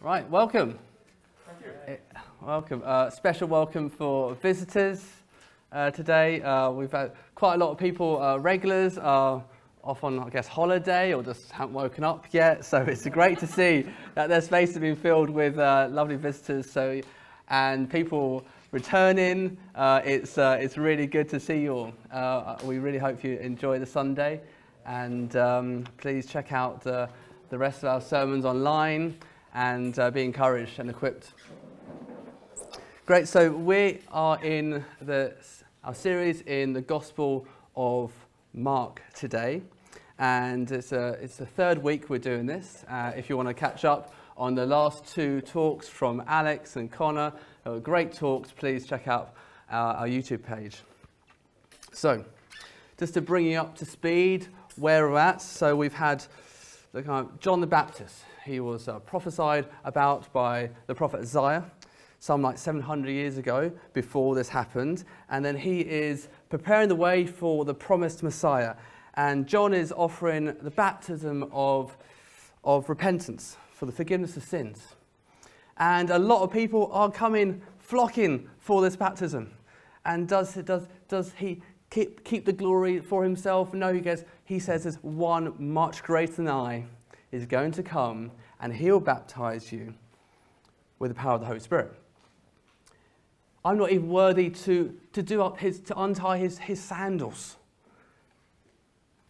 Right, 0.00 0.30
welcome. 0.30 0.78
Thank 1.44 1.74
you. 1.88 1.96
Welcome. 2.40 2.82
Uh, 2.84 3.10
special 3.10 3.48
welcome 3.48 3.90
for 3.90 4.36
visitors 4.36 5.04
uh, 5.72 5.90
today. 5.90 6.40
Uh, 6.40 6.70
we've 6.70 6.92
had 6.92 7.14
quite 7.34 7.54
a 7.54 7.56
lot 7.56 7.72
of 7.72 7.78
people, 7.78 8.22
uh, 8.22 8.36
regulars, 8.36 8.96
are 8.96 9.42
off 9.82 10.04
on, 10.04 10.20
I 10.20 10.28
guess, 10.28 10.46
holiday 10.46 11.12
or 11.14 11.24
just 11.24 11.50
haven't 11.50 11.74
woken 11.74 12.04
up 12.04 12.26
yet. 12.30 12.64
So 12.64 12.78
it's 12.82 13.08
great 13.08 13.40
to 13.40 13.48
see 13.48 13.86
that 14.14 14.28
their 14.28 14.40
space 14.40 14.68
has 14.68 14.78
been 14.78 14.94
filled 14.94 15.30
with 15.30 15.58
uh, 15.58 15.88
lovely 15.90 16.14
visitors. 16.14 16.70
So, 16.70 17.00
and 17.48 17.90
people 17.90 18.44
returning. 18.70 19.58
Uh, 19.74 20.00
it's 20.04 20.38
uh, 20.38 20.58
it's 20.60 20.78
really 20.78 21.08
good 21.08 21.28
to 21.30 21.40
see 21.40 21.62
you 21.62 21.72
all. 21.72 21.92
Uh, 22.12 22.56
we 22.62 22.78
really 22.78 22.98
hope 22.98 23.24
you 23.24 23.36
enjoy 23.38 23.80
the 23.80 23.86
Sunday, 23.86 24.42
and 24.86 25.34
um, 25.34 25.82
please 25.96 26.26
check 26.26 26.52
out 26.52 26.82
the 26.82 27.08
the 27.50 27.58
rest 27.58 27.82
of 27.82 27.88
our 27.88 28.00
sermons 28.00 28.44
online 28.44 29.18
and 29.54 29.98
uh, 29.98 30.10
be 30.10 30.22
encouraged 30.24 30.78
and 30.78 30.90
equipped. 30.90 31.32
Great. 33.06 33.28
So 33.28 33.50
we 33.50 34.00
are 34.12 34.42
in 34.44 34.84
the 35.00 35.34
our 35.84 35.94
series 35.94 36.42
in 36.42 36.72
the 36.72 36.80
Gospel 36.80 37.46
of 37.76 38.12
Mark 38.52 39.02
today, 39.14 39.62
and 40.18 40.70
it's 40.70 40.92
a 40.92 41.18
it's 41.20 41.36
the 41.36 41.46
third 41.46 41.78
week 41.78 42.10
we're 42.10 42.18
doing 42.18 42.46
this. 42.46 42.84
Uh, 42.88 43.12
if 43.16 43.28
you 43.28 43.36
want 43.36 43.48
to 43.48 43.54
catch 43.54 43.84
up 43.84 44.14
on 44.36 44.54
the 44.54 44.66
last 44.66 45.06
two 45.06 45.40
talks 45.40 45.88
from 45.88 46.22
Alex 46.26 46.76
and 46.76 46.90
Connor, 46.92 47.32
great 47.82 48.12
talks. 48.12 48.50
Please 48.52 48.86
check 48.86 49.08
out 49.08 49.34
our, 49.70 49.94
our 49.94 50.06
YouTube 50.06 50.42
page. 50.42 50.78
So, 51.92 52.24
just 52.98 53.14
to 53.14 53.20
bring 53.20 53.46
you 53.46 53.58
up 53.58 53.76
to 53.78 53.84
speed 53.84 54.48
where 54.78 55.08
we're 55.08 55.18
at. 55.18 55.42
So 55.42 55.74
we've 55.74 55.92
had 55.92 56.24
the 56.92 57.02
kind 57.02 57.26
of 57.26 57.40
John 57.40 57.60
the 57.60 57.66
Baptist. 57.66 58.24
He 58.48 58.60
was 58.60 58.88
uh, 58.88 58.98
prophesied 59.00 59.66
about 59.84 60.32
by 60.32 60.70
the 60.86 60.94
prophet 60.94 61.20
Isaiah 61.20 61.70
some 62.18 62.40
like 62.40 62.56
700 62.56 63.10
years 63.10 63.36
ago 63.36 63.70
before 63.92 64.34
this 64.34 64.48
happened. 64.48 65.04
And 65.28 65.44
then 65.44 65.54
he 65.54 65.80
is 65.80 66.28
preparing 66.48 66.88
the 66.88 66.96
way 66.96 67.26
for 67.26 67.66
the 67.66 67.74
promised 67.74 68.22
Messiah. 68.22 68.74
And 69.14 69.46
John 69.46 69.74
is 69.74 69.92
offering 69.92 70.56
the 70.62 70.70
baptism 70.70 71.50
of, 71.52 71.94
of 72.64 72.88
repentance 72.88 73.58
for 73.70 73.84
the 73.84 73.92
forgiveness 73.92 74.38
of 74.38 74.44
sins. 74.44 74.94
And 75.76 76.08
a 76.08 76.18
lot 76.18 76.42
of 76.42 76.50
people 76.50 76.88
are 76.90 77.10
coming, 77.10 77.60
flocking 77.78 78.48
for 78.60 78.80
this 78.80 78.96
baptism. 78.96 79.52
And 80.06 80.26
does, 80.26 80.54
does, 80.54 80.88
does 81.06 81.34
he 81.36 81.60
keep, 81.90 82.24
keep 82.24 82.46
the 82.46 82.54
glory 82.54 83.00
for 83.00 83.22
himself? 83.22 83.74
No, 83.74 83.92
he 83.92 84.00
goes, 84.00 84.24
he 84.46 84.58
says, 84.58 84.84
there's 84.84 84.96
one 85.02 85.52
much 85.58 86.02
greater 86.02 86.36
than 86.36 86.48
I 86.48 86.86
is 87.32 87.46
going 87.46 87.72
to 87.72 87.82
come, 87.82 88.30
and 88.60 88.72
he'll 88.72 89.00
baptize 89.00 89.72
you 89.72 89.94
with 90.98 91.10
the 91.10 91.14
power 91.14 91.34
of 91.34 91.40
the 91.40 91.46
Holy 91.46 91.60
Spirit. 91.60 91.92
I'm 93.64 93.76
not 93.76 93.90
even 93.92 94.08
worthy 94.08 94.50
to, 94.50 94.94
to 95.12 95.22
do 95.22 95.42
up 95.42 95.58
his, 95.58 95.80
to 95.80 96.00
untie 96.00 96.38
his, 96.38 96.58
his 96.58 96.80
sandals. 96.80 97.56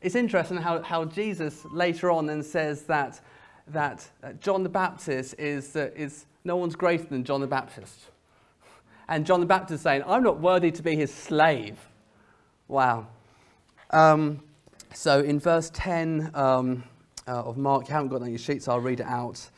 It's 0.01 0.15
interesting 0.15 0.59
how, 0.59 0.83
how 0.83 1.07
Jesus 1.07 1.65
later 1.73 2.11
on 2.11 2.27
then 2.27 2.43
says 2.43 2.83
that, 2.83 3.21
that 3.69 4.09
John 4.41 4.63
the 4.63 4.69
Baptist 4.69 5.35
is, 5.39 5.75
uh, 5.75 5.91
is 5.97 6.27
no 6.45 6.57
one's 6.57 6.77
greater 6.77 7.05
than 7.05 7.25
John 7.25 7.41
the 7.41 7.47
Baptist. 7.47 7.99
And 9.09 9.27
John 9.27 9.41
the 9.41 9.47
Baptist 9.47 9.83
saying, 9.83 10.03
I'm 10.07 10.23
not 10.23 10.41
worthy 10.41 10.71
to 10.71 10.83
be 10.83 10.95
his 10.95 11.13
slave. 11.13 11.79
Wow. 12.69 13.09
Um, 13.91 14.43
so 14.95 15.21
in 15.21 15.41
verse 15.41 15.71
10 15.75 16.31
um, 16.35 16.85
uh, 17.29 17.43
of 17.43 17.59
Mark, 17.59 17.89
you 17.89 17.95
haven't 17.95 18.09
got 18.09 18.23
on 18.23 18.31
your 18.31 18.39
sheets, 18.39 18.67
I'll 18.67 18.81
read 18.81 19.01
it 19.01 19.07
out. 19.07 19.49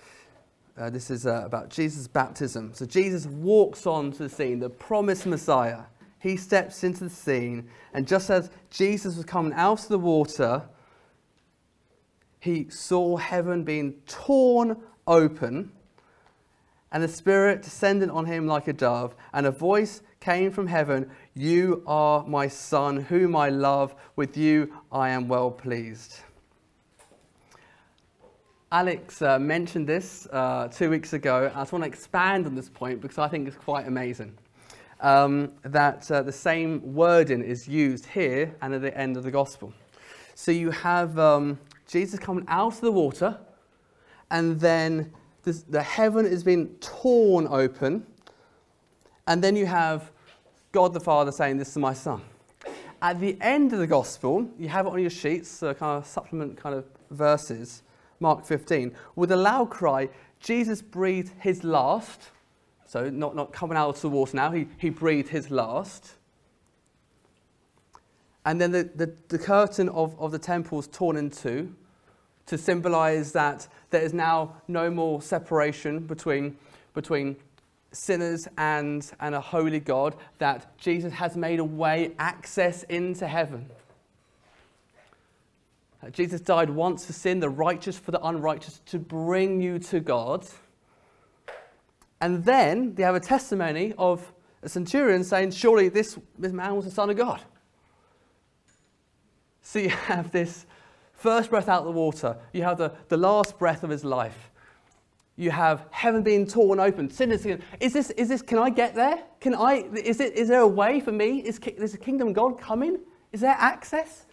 Uh, 0.76 0.90
this 0.90 1.10
is 1.10 1.26
uh, 1.26 1.42
about 1.44 1.70
Jesus' 1.70 2.08
baptism. 2.08 2.72
So 2.74 2.84
Jesus 2.84 3.26
walks 3.26 3.86
onto 3.86 4.18
the 4.18 4.28
scene, 4.28 4.58
the 4.58 4.70
promised 4.70 5.26
Messiah. 5.26 5.82
He 6.18 6.36
steps 6.36 6.84
into 6.84 7.04
the 7.04 7.10
scene, 7.10 7.68
and 7.94 8.06
just 8.06 8.28
as 8.28 8.50
Jesus 8.70 9.16
was 9.16 9.24
coming 9.24 9.52
out 9.54 9.82
of 9.82 9.88
the 9.88 9.98
water, 9.98 10.62
he 12.40 12.68
saw 12.68 13.16
heaven 13.16 13.64
being 13.64 13.92
torn 14.06 14.76
open, 15.06 15.72
and 16.92 17.02
the 17.02 17.08
Spirit 17.08 17.62
descended 17.62 18.10
on 18.10 18.26
him 18.26 18.46
like 18.46 18.68
a 18.68 18.72
dove, 18.72 19.14
and 19.32 19.46
a 19.46 19.50
voice 19.50 20.02
came 20.18 20.50
from 20.50 20.66
heaven 20.66 21.10
You 21.34 21.82
are 21.86 22.24
my 22.26 22.48
Son, 22.48 22.96
whom 22.96 23.36
I 23.36 23.48
love. 23.48 23.94
With 24.16 24.36
you 24.36 24.74
I 24.90 25.10
am 25.10 25.28
well 25.28 25.50
pleased. 25.50 26.20
Alex 28.72 29.20
uh, 29.20 29.36
mentioned 29.36 29.84
this 29.84 30.28
uh, 30.30 30.68
two 30.68 30.90
weeks 30.90 31.12
ago. 31.12 31.50
I 31.52 31.58
just 31.62 31.72
want 31.72 31.82
to 31.82 31.88
expand 31.88 32.46
on 32.46 32.54
this 32.54 32.68
point 32.68 33.00
because 33.00 33.18
I 33.18 33.26
think 33.26 33.48
it's 33.48 33.56
quite 33.56 33.88
amazing. 33.88 34.32
Um, 35.00 35.54
that 35.62 36.08
uh, 36.08 36.22
the 36.22 36.30
same 36.30 36.94
wording 36.94 37.42
is 37.42 37.66
used 37.66 38.06
here 38.06 38.54
and 38.62 38.72
at 38.72 38.80
the 38.80 38.96
end 38.96 39.16
of 39.16 39.24
the 39.24 39.30
gospel. 39.32 39.72
So 40.36 40.52
you 40.52 40.70
have 40.70 41.18
um, 41.18 41.58
Jesus 41.88 42.20
coming 42.20 42.44
out 42.46 42.74
of 42.74 42.80
the 42.80 42.92
water, 42.92 43.40
and 44.30 44.60
then 44.60 45.12
this, 45.42 45.62
the 45.62 45.82
heaven 45.82 46.24
is 46.24 46.44
being 46.44 46.68
torn 46.76 47.48
open, 47.50 48.06
and 49.26 49.42
then 49.42 49.56
you 49.56 49.66
have 49.66 50.12
God 50.70 50.92
the 50.92 51.00
Father 51.00 51.32
saying, 51.32 51.56
This 51.56 51.70
is 51.70 51.78
my 51.78 51.92
son. 51.92 52.22
At 53.02 53.18
the 53.18 53.36
end 53.40 53.72
of 53.72 53.80
the 53.80 53.86
gospel, 53.88 54.48
you 54.60 54.68
have 54.68 54.86
it 54.86 54.90
on 54.90 55.00
your 55.00 55.10
sheets, 55.10 55.60
uh, 55.60 55.74
kind 55.74 55.98
of 55.98 56.06
supplement 56.06 56.56
kind 56.56 56.76
of 56.76 56.84
verses. 57.10 57.82
Mark 58.20 58.44
15, 58.44 58.94
with 59.16 59.32
a 59.32 59.36
loud 59.36 59.70
cry, 59.70 60.08
Jesus 60.40 60.82
breathed 60.82 61.32
his 61.40 61.64
last. 61.64 62.30
So, 62.86 63.08
not, 63.08 63.34
not 63.34 63.52
coming 63.52 63.76
out 63.76 63.88
of 63.88 64.00
the 64.00 64.08
water 64.08 64.36
now, 64.36 64.50
he, 64.50 64.66
he 64.78 64.90
breathed 64.90 65.28
his 65.28 65.50
last. 65.50 66.14
And 68.44 68.60
then 68.60 68.72
the, 68.72 68.84
the, 68.94 69.14
the 69.28 69.38
curtain 69.38 69.88
of, 69.90 70.18
of 70.18 70.32
the 70.32 70.38
temple 70.38 70.80
is 70.80 70.86
torn 70.86 71.16
in 71.16 71.30
two 71.30 71.74
to 72.46 72.58
symbolize 72.58 73.32
that 73.32 73.68
there 73.90 74.02
is 74.02 74.12
now 74.12 74.56
no 74.66 74.90
more 74.90 75.22
separation 75.22 76.00
between, 76.00 76.56
between 76.94 77.36
sinners 77.92 78.48
and, 78.58 79.10
and 79.20 79.34
a 79.34 79.40
holy 79.40 79.80
God, 79.80 80.16
that 80.38 80.76
Jesus 80.78 81.12
has 81.12 81.36
made 81.36 81.60
a 81.60 81.64
way, 81.64 82.12
access 82.18 82.82
into 82.84 83.26
heaven. 83.26 83.66
Uh, 86.02 86.10
Jesus 86.10 86.40
died 86.40 86.70
once 86.70 87.04
for 87.04 87.12
sin, 87.12 87.40
the 87.40 87.48
righteous 87.48 87.98
for 87.98 88.10
the 88.10 88.24
unrighteous, 88.24 88.80
to 88.86 88.98
bring 88.98 89.60
you 89.60 89.78
to 89.78 90.00
God. 90.00 90.46
And 92.20 92.44
then 92.44 92.94
they 92.94 93.02
have 93.02 93.14
a 93.14 93.20
testimony 93.20 93.94
of 93.98 94.32
a 94.62 94.68
centurion 94.68 95.24
saying, 95.24 95.52
Surely 95.52 95.88
this, 95.88 96.18
this 96.38 96.52
man 96.52 96.76
was 96.76 96.84
the 96.84 96.90
Son 96.90 97.10
of 97.10 97.16
God. 97.16 97.40
So 99.62 99.78
you 99.78 99.88
have 100.08 100.30
this 100.32 100.66
first 101.12 101.50
breath 101.50 101.68
out 101.68 101.80
of 101.80 101.84
the 101.86 101.92
water, 101.92 102.36
you 102.52 102.62
have 102.62 102.78
the, 102.78 102.92
the 103.08 103.16
last 103.16 103.58
breath 103.58 103.84
of 103.84 103.90
his 103.90 104.04
life. 104.04 104.50
You 105.36 105.50
have 105.50 105.86
heaven 105.90 106.22
being 106.22 106.46
torn 106.46 106.80
open. 106.80 107.10
Sinners 107.10 107.46
is 107.80 107.92
this, 107.94 108.10
is 108.10 108.28
this, 108.28 108.42
can 108.42 108.58
I 108.58 108.68
get 108.68 108.94
there? 108.94 109.22
Can 109.40 109.54
I, 109.54 109.86
is, 109.96 110.20
it, 110.20 110.34
is 110.34 110.48
there 110.48 110.60
a 110.60 110.68
way 110.68 111.00
for 111.00 111.12
me? 111.12 111.38
Is, 111.40 111.58
is 111.58 111.92
the 111.92 111.98
kingdom 111.98 112.28
of 112.28 112.34
God 112.34 112.60
coming? 112.60 112.98
Is 113.32 113.40
there 113.40 113.56
access? 113.58 114.26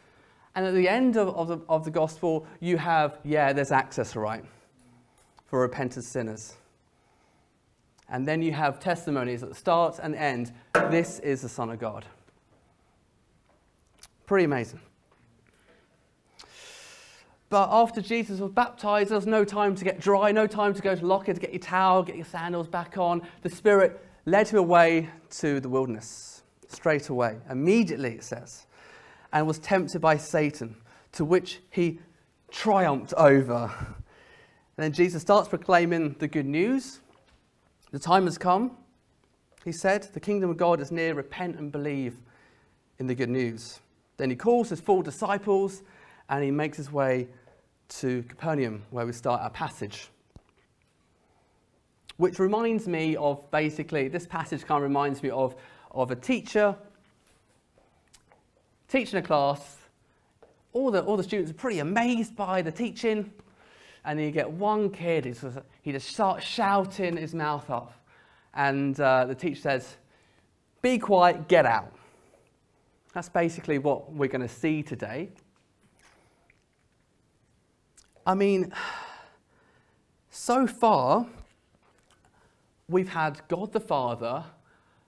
And 0.57 0.65
at 0.65 0.73
the 0.73 0.89
end 0.89 1.17
of, 1.17 1.29
of, 1.37 1.47
the, 1.49 1.59
of 1.69 1.85
the 1.85 1.91
gospel, 1.91 2.47
you 2.61 2.77
have, 2.77 3.19
yeah, 3.23 3.53
there's 3.53 3.71
access, 3.71 4.15
right, 4.15 4.43
for 5.45 5.59
repentant 5.61 6.03
sinners. 6.03 6.55
And 8.09 8.27
then 8.27 8.41
you 8.41 8.53
have 8.53 8.79
testimonies 8.79 9.43
at 9.43 9.49
the 9.49 9.55
start 9.55 9.99
and 10.01 10.15
end. 10.15 10.51
This 10.89 11.19
is 11.19 11.43
the 11.43 11.49
Son 11.49 11.69
of 11.69 11.77
God. 11.77 12.07
Pretty 14.25 14.45
amazing. 14.45 14.79
But 17.49 17.69
after 17.71 18.01
Jesus 18.01 18.39
was 18.39 18.49
baptized, 18.49 19.11
there 19.11 19.17
was 19.19 19.27
no 19.27 19.45
time 19.45 19.75
to 19.75 19.83
get 19.83 19.99
dry, 19.99 20.31
no 20.31 20.47
time 20.47 20.73
to 20.73 20.81
go 20.81 20.95
to 20.95 21.05
locker 21.05 21.35
to 21.35 21.39
get 21.39 21.53
your 21.53 21.59
towel, 21.59 22.01
get 22.01 22.15
your 22.15 22.25
sandals 22.25 22.67
back 22.67 22.97
on. 22.97 23.21
The 23.43 23.49
Spirit 23.49 24.03
led 24.25 24.47
him 24.47 24.57
away 24.57 25.11
to 25.37 25.59
the 25.59 25.69
wilderness, 25.69 26.41
straight 26.67 27.09
away. 27.09 27.37
Immediately, 27.47 28.13
it 28.13 28.23
says 28.23 28.65
and 29.33 29.47
was 29.47 29.59
tempted 29.59 29.99
by 29.99 30.17
Satan, 30.17 30.75
to 31.13 31.25
which 31.25 31.59
he 31.69 31.99
triumphed 32.51 33.13
over. 33.15 33.71
And 33.75 34.83
then 34.83 34.91
Jesus 34.91 35.21
starts 35.21 35.49
proclaiming 35.49 36.15
the 36.19 36.27
good 36.27 36.45
news. 36.45 37.01
The 37.91 37.99
time 37.99 38.25
has 38.25 38.37
come, 38.37 38.77
he 39.65 39.71
said, 39.71 40.03
the 40.13 40.19
kingdom 40.19 40.49
of 40.49 40.57
God 40.57 40.79
is 40.79 40.91
near, 40.91 41.13
repent 41.13 41.57
and 41.57 41.71
believe 41.71 42.15
in 42.99 43.07
the 43.07 43.15
good 43.15 43.29
news. 43.29 43.79
Then 44.17 44.29
he 44.29 44.35
calls 44.35 44.69
his 44.69 44.79
four 44.79 45.03
disciples 45.03 45.83
and 46.29 46.43
he 46.43 46.51
makes 46.51 46.77
his 46.77 46.91
way 46.91 47.27
to 47.89 48.23
Capernaum, 48.23 48.83
where 48.91 49.05
we 49.05 49.13
start 49.13 49.41
our 49.41 49.49
passage. 49.49 50.09
Which 52.17 52.39
reminds 52.39 52.87
me 52.87 53.15
of 53.15 53.49
basically, 53.51 54.07
this 54.07 54.25
passage 54.25 54.65
kind 54.65 54.77
of 54.77 54.83
reminds 54.83 55.21
me 55.21 55.29
of, 55.29 55.55
of 55.91 56.11
a 56.11 56.15
teacher 56.15 56.75
teaching 58.87 59.19
a 59.19 59.21
class. 59.21 59.77
All 60.73 60.91
the, 60.91 61.01
all 61.03 61.17
the 61.17 61.23
students 61.23 61.51
are 61.51 61.55
pretty 61.55 61.79
amazed 61.79 62.35
by 62.35 62.61
the 62.61 62.71
teaching. 62.71 63.31
and 64.05 64.19
then 64.19 64.25
you 64.25 64.31
get 64.31 64.49
one 64.49 64.89
kid, 64.89 65.23
just, 65.23 65.43
he 65.81 65.91
just 65.91 66.07
starts 66.07 66.45
shouting 66.45 67.17
his 67.17 67.33
mouth 67.33 67.69
off. 67.69 67.99
And 68.53 68.99
uh, 68.99 69.25
the 69.25 69.35
teacher 69.35 69.61
says, 69.61 69.97
Be 70.81 70.97
quiet, 70.97 71.47
get 71.47 71.65
out. 71.65 71.93
That's 73.13 73.29
basically 73.29 73.79
what 73.79 74.11
we're 74.13 74.29
going 74.29 74.41
to 74.41 74.47
see 74.47 74.83
today. 74.83 75.29
I 78.25 78.35
mean, 78.35 78.73
so 80.29 80.67
far, 80.67 81.25
we've 82.89 83.09
had 83.09 83.41
God 83.47 83.73
the 83.73 83.79
Father, 83.79 84.43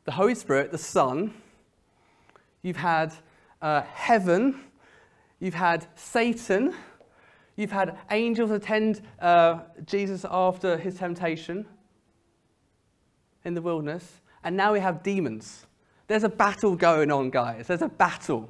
the 0.06 0.12
Holy 0.12 0.36
Spirit, 0.36 0.72
the 0.72 0.78
Son, 0.78 1.34
you've 2.62 2.78
had 2.78 3.14
uh, 3.62 3.82
heaven, 3.82 4.60
you've 5.40 5.54
had 5.54 5.88
Satan, 5.96 6.74
you've 7.56 7.72
had 7.72 7.98
angels 8.12 8.52
attend 8.52 9.02
uh, 9.20 9.62
Jesus 9.86 10.26
after 10.30 10.78
his 10.78 10.96
temptation 10.96 11.66
in 13.46 13.54
the 13.54 13.62
wilderness, 13.62 14.22
and 14.44 14.56
now 14.56 14.74
we 14.74 14.80
have 14.80 15.04
demons. 15.04 15.66
There's 16.08 16.24
a 16.24 16.30
battle 16.30 16.76
going 16.76 17.12
on, 17.12 17.30
guys. 17.30 17.68
There's 17.68 17.82
a 17.82 17.90
battle. 17.90 18.50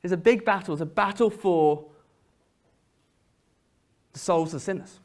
There's 0.00 0.12
a 0.12 0.16
big 0.16 0.44
battle. 0.44 0.74
It's 0.74 0.82
a 0.82 0.86
battle 0.86 1.30
for 1.30 1.86
the 4.12 4.18
souls 4.18 4.54
of 4.54 4.62
sinners. 4.62 5.00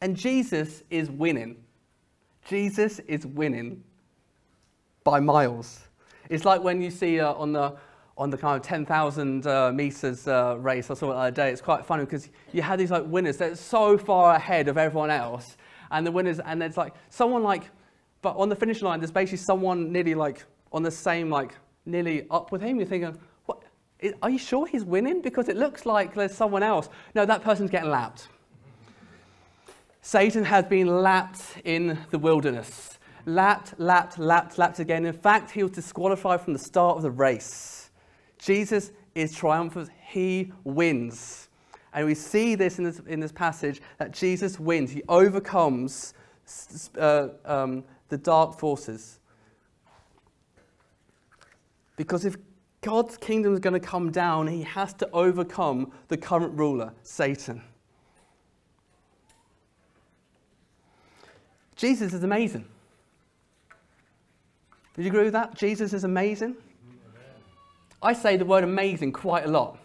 And 0.00 0.16
Jesus 0.16 0.84
is 0.90 1.10
winning. 1.10 1.56
Jesus 2.48 3.00
is 3.00 3.26
winning 3.26 3.82
by 5.02 5.18
miles. 5.18 5.88
It's 6.28 6.44
like 6.44 6.62
when 6.62 6.80
you 6.80 6.90
see 6.90 7.20
uh, 7.20 7.32
on 7.34 7.52
the 7.52 7.76
on 8.18 8.30
the 8.30 8.38
kind 8.38 8.56
of 8.56 8.62
10,000 8.66 9.46
uh, 9.46 9.70
meters 9.72 10.26
uh, 10.26 10.56
race 10.58 10.90
I 10.90 10.94
saw 10.94 11.10
it 11.10 11.14
the 11.14 11.18
other 11.18 11.30
day. 11.30 11.50
It's 11.50 11.60
quite 11.60 11.84
funny 11.84 12.04
because 12.04 12.30
you 12.52 12.62
had 12.62 12.78
these 12.80 12.90
like 12.90 13.04
winners 13.06 13.36
that 13.36 13.52
are 13.52 13.56
so 13.56 13.98
far 13.98 14.34
ahead 14.34 14.68
of 14.68 14.78
everyone 14.78 15.10
else, 15.10 15.56
and 15.90 16.06
the 16.06 16.10
winners, 16.10 16.40
and 16.40 16.62
it's 16.62 16.76
like 16.76 16.94
someone 17.10 17.42
like, 17.42 17.70
but 18.22 18.36
on 18.36 18.48
the 18.48 18.56
finish 18.56 18.82
line, 18.82 19.00
there's 19.00 19.10
basically 19.10 19.38
someone 19.38 19.92
nearly 19.92 20.14
like 20.14 20.44
on 20.72 20.82
the 20.82 20.90
same 20.90 21.30
like 21.30 21.54
nearly 21.84 22.26
up 22.30 22.52
with 22.52 22.62
him. 22.62 22.78
You're 22.78 22.86
thinking, 22.86 23.18
what? 23.44 23.62
Are 24.22 24.30
you 24.30 24.38
sure 24.38 24.66
he's 24.66 24.84
winning? 24.84 25.20
Because 25.20 25.48
it 25.48 25.56
looks 25.56 25.86
like 25.86 26.14
there's 26.14 26.34
someone 26.34 26.62
else. 26.62 26.88
No, 27.14 27.26
that 27.26 27.42
person's 27.42 27.70
getting 27.70 27.90
lapped. 27.90 28.28
Satan 30.00 30.44
has 30.44 30.64
been 30.64 31.02
lapped 31.02 31.42
in 31.64 31.98
the 32.10 32.18
wilderness. 32.18 32.98
Lapped, 33.26 33.78
lapped, 33.78 34.18
lapped, 34.18 34.56
lapped 34.56 34.78
again. 34.78 35.04
In 35.04 35.12
fact, 35.12 35.50
he 35.50 35.62
was 35.62 35.72
disqualified 35.72 36.40
from 36.40 36.52
the 36.52 36.58
start 36.58 36.96
of 36.96 37.02
the 37.02 37.10
race. 37.10 37.90
Jesus 38.38 38.92
is 39.14 39.34
triumphant. 39.34 39.90
He 40.08 40.52
wins. 40.64 41.48
And 41.92 42.06
we 42.06 42.14
see 42.14 42.54
this 42.54 42.78
in 42.78 42.84
this, 42.84 43.00
in 43.06 43.20
this 43.20 43.32
passage 43.32 43.80
that 43.98 44.12
Jesus 44.12 44.60
wins. 44.60 44.90
He 44.90 45.02
overcomes 45.08 46.14
uh, 46.96 47.28
um, 47.44 47.84
the 48.08 48.18
dark 48.18 48.58
forces. 48.58 49.18
Because 51.96 52.24
if 52.24 52.36
God's 52.82 53.16
kingdom 53.16 53.54
is 53.54 53.58
going 53.58 53.74
to 53.74 53.80
come 53.80 54.12
down, 54.12 54.46
he 54.46 54.62
has 54.62 54.92
to 54.94 55.10
overcome 55.10 55.90
the 56.08 56.16
current 56.16 56.56
ruler, 56.56 56.92
Satan. 57.02 57.62
Jesus 61.74 62.14
is 62.14 62.22
amazing. 62.22 62.66
Did 64.96 65.04
you 65.04 65.10
agree 65.10 65.24
with 65.24 65.34
that? 65.34 65.54
Jesus 65.54 65.92
is 65.92 66.04
amazing? 66.04 66.56
I 68.02 68.14
say 68.14 68.38
the 68.38 68.46
word 68.46 68.64
amazing 68.64 69.12
quite 69.12 69.44
a 69.44 69.48
lot. 69.48 69.78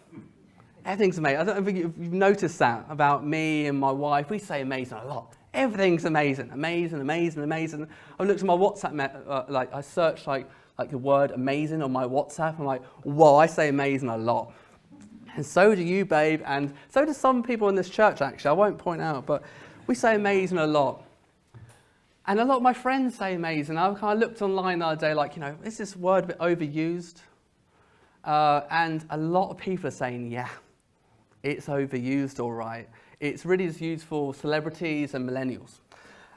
Everything's 0.86 1.18
amazing. 1.18 1.40
I 1.40 1.44
don't 1.44 1.66
think 1.66 1.78
you've 1.78 1.98
noticed 1.98 2.58
that 2.60 2.86
about 2.90 3.25
me 3.25 3.68
and 3.68 3.78
my 3.78 3.92
wife. 3.92 4.30
We 4.30 4.40
say 4.40 4.62
amazing 4.62 4.98
a 5.00 5.06
lot. 5.06 5.34
Everything's 5.54 6.06
amazing, 6.06 6.50
amazing, 6.52 7.02
amazing, 7.02 7.44
amazing. 7.44 7.88
I 8.19 8.24
looked 8.24 8.40
at 8.40 8.46
my 8.46 8.54
WhatsApp, 8.54 9.22
uh, 9.28 9.44
like 9.50 9.74
I 9.74 9.81
searched 9.81 10.28
like, 10.28 10.50
like 10.80 10.92
the 10.92 10.98
word 10.98 11.31
amazing 11.31 11.81
on 11.81 11.92
my 11.92 12.06
WhatsApp. 12.06 12.57
I'm 12.57 12.66
like, 12.66 12.84
whoa, 13.04 13.36
I 13.36 13.48
say 13.48 13.68
amazing 13.68 14.07
a 14.07 14.18
lot. 14.18 14.54
And 15.36 15.46
so 15.46 15.75
do 15.75 15.81
you, 15.81 16.06
babe, 16.06 16.42
and 16.46 16.74
so 16.90 17.06
do 17.06 17.14
some 17.14 17.44
people 17.44 17.68
in 17.68 17.75
this 17.75 17.90
church, 17.90 18.22
actually. 18.22 18.50
I 18.50 18.54
won't 18.54 18.78
point 18.78 19.02
out, 19.02 19.25
but 19.25 19.44
we 19.88 19.96
say 19.96 20.16
amazing 20.16 20.57
a 20.57 20.68
lot. 20.68 21.04
And 22.27 22.39
a 22.39 22.45
lot 22.45 22.57
of 22.57 22.62
my 22.62 22.73
friends 22.73 23.15
say 23.15 23.33
amazing. 23.33 23.77
I 23.77 23.94
kind 23.95 24.13
of 24.13 24.19
looked 24.19 24.41
online 24.41 24.79
the 24.79 24.88
other 24.88 25.01
day, 25.01 25.13
like, 25.13 25.35
you 25.35 25.41
know, 25.41 25.57
is 25.63 25.77
this 25.77 25.95
word 25.95 26.25
a 26.25 26.27
bit 26.27 26.39
overused? 26.39 27.21
Uh, 28.23 28.62
and 28.69 29.03
a 29.09 29.18
lot 29.18 29.50
of 29.50 29.57
people 29.57 29.88
are 29.88 29.91
saying, 29.91 30.31
yeah, 30.31 30.50
it's 31.41 31.65
overused, 31.65 32.39
all 32.39 32.51
right. 32.51 32.88
It's 33.19 33.45
really 33.45 33.65
used 33.65 34.06
for 34.06 34.35
celebrities 34.35 35.15
and 35.15 35.27
millennials. 35.27 35.79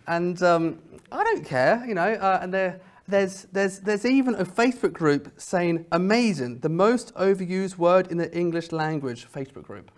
And 0.06 0.42
um, 0.42 0.78
I 1.12 1.22
don't 1.22 1.44
care, 1.44 1.84
you 1.86 1.94
know, 1.94 2.12
uh, 2.14 2.38
and 2.40 2.52
there, 2.52 2.80
there's, 3.06 3.46
there's, 3.52 3.80
there's 3.80 4.06
even 4.06 4.34
a 4.36 4.44
Facebook 4.44 4.94
group 4.94 5.32
saying, 5.36 5.84
amazing, 5.92 6.60
the 6.60 6.68
most 6.70 7.14
overused 7.14 7.76
word 7.76 8.10
in 8.10 8.16
the 8.16 8.34
English 8.36 8.72
language 8.72 9.26
Facebook 9.30 9.64
group. 9.64 9.90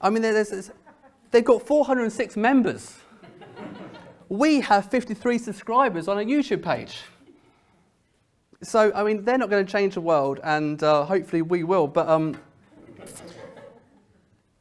I 0.00 0.08
mean, 0.08 0.22
there's, 0.22 0.48
there's, 0.48 0.70
they've 1.30 1.44
got 1.44 1.66
406 1.66 2.36
members 2.36 2.96
we 4.28 4.60
have 4.60 4.90
53 4.90 5.38
subscribers 5.38 6.08
on 6.08 6.18
a 6.18 6.22
YouTube 6.22 6.62
page. 6.62 7.00
So, 8.62 8.92
I 8.94 9.04
mean, 9.04 9.24
they're 9.24 9.38
not 9.38 9.50
going 9.50 9.64
to 9.64 9.70
change 9.70 9.94
the 9.94 10.00
world, 10.00 10.40
and 10.42 10.82
uh, 10.82 11.04
hopefully 11.04 11.42
we 11.42 11.62
will. 11.62 11.86
But, 11.86 12.08
um, 12.08 12.36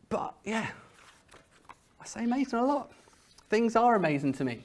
but 0.10 0.36
yeah, 0.44 0.68
I 2.00 2.06
say 2.06 2.24
amazing 2.24 2.60
a 2.60 2.66
lot. 2.66 2.92
Things 3.50 3.76
are 3.76 3.96
amazing 3.96 4.34
to 4.34 4.46
me. 4.46 4.62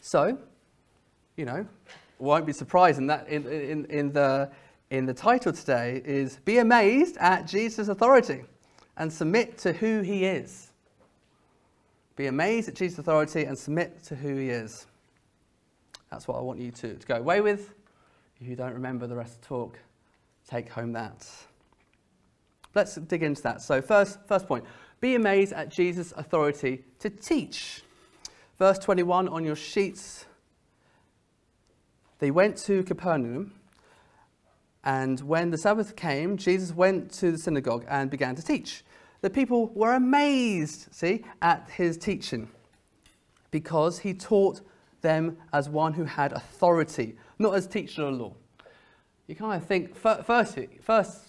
So, 0.00 0.38
you 1.36 1.44
know, 1.44 1.66
won't 2.18 2.46
be 2.46 2.52
surprising 2.52 3.06
that 3.08 3.28
in, 3.28 3.46
in, 3.46 3.84
in, 3.86 4.12
the, 4.12 4.50
in 4.90 5.04
the 5.04 5.12
title 5.12 5.52
today 5.52 6.00
is 6.04 6.36
Be 6.44 6.58
Amazed 6.58 7.18
at 7.18 7.46
Jesus' 7.46 7.88
Authority 7.88 8.44
and 8.96 9.12
Submit 9.12 9.58
to 9.58 9.72
Who 9.74 10.00
He 10.00 10.24
Is. 10.24 10.65
Be 12.16 12.26
amazed 12.26 12.68
at 12.68 12.74
Jesus' 12.74 12.98
authority 12.98 13.44
and 13.44 13.56
submit 13.56 14.02
to 14.04 14.16
who 14.16 14.36
he 14.36 14.48
is. 14.48 14.86
That's 16.10 16.26
what 16.26 16.38
I 16.38 16.40
want 16.40 16.58
you 16.58 16.70
to, 16.70 16.94
to 16.94 17.06
go 17.06 17.16
away 17.16 17.42
with. 17.42 17.74
If 18.40 18.48
you 18.48 18.56
don't 18.56 18.72
remember 18.72 19.06
the 19.06 19.16
rest 19.16 19.34
of 19.34 19.40
the 19.42 19.46
talk, 19.46 19.78
take 20.48 20.70
home 20.70 20.92
that. 20.92 21.28
Let's 22.74 22.94
dig 22.94 23.22
into 23.22 23.42
that. 23.42 23.60
So, 23.60 23.82
first, 23.82 24.18
first 24.26 24.46
point 24.46 24.64
be 25.00 25.14
amazed 25.14 25.52
at 25.52 25.68
Jesus' 25.68 26.12
authority 26.16 26.84
to 27.00 27.10
teach. 27.10 27.82
Verse 28.58 28.78
21 28.78 29.28
on 29.28 29.44
your 29.44 29.56
sheets. 29.56 30.24
They 32.18 32.30
went 32.30 32.56
to 32.64 32.82
Capernaum, 32.82 33.52
and 34.82 35.20
when 35.20 35.50
the 35.50 35.58
Sabbath 35.58 35.96
came, 35.96 36.38
Jesus 36.38 36.74
went 36.74 37.12
to 37.14 37.30
the 37.30 37.36
synagogue 37.36 37.84
and 37.88 38.10
began 38.10 38.34
to 38.36 38.42
teach 38.42 38.85
the 39.26 39.30
people 39.30 39.66
were 39.74 39.94
amazed, 39.94 40.86
see, 40.92 41.24
at 41.42 41.68
his 41.68 41.98
teaching 41.98 42.48
because 43.50 43.98
he 43.98 44.14
taught 44.14 44.60
them 45.00 45.36
as 45.52 45.68
one 45.68 45.92
who 45.92 46.04
had 46.04 46.32
authority, 46.32 47.16
not 47.40 47.52
as 47.56 47.66
teacher 47.66 48.06
of 48.06 48.14
law. 48.14 48.32
You 49.26 49.34
kind 49.34 49.60
of 49.60 49.66
think, 49.66 49.96
first, 49.96 50.22
first 50.80 51.24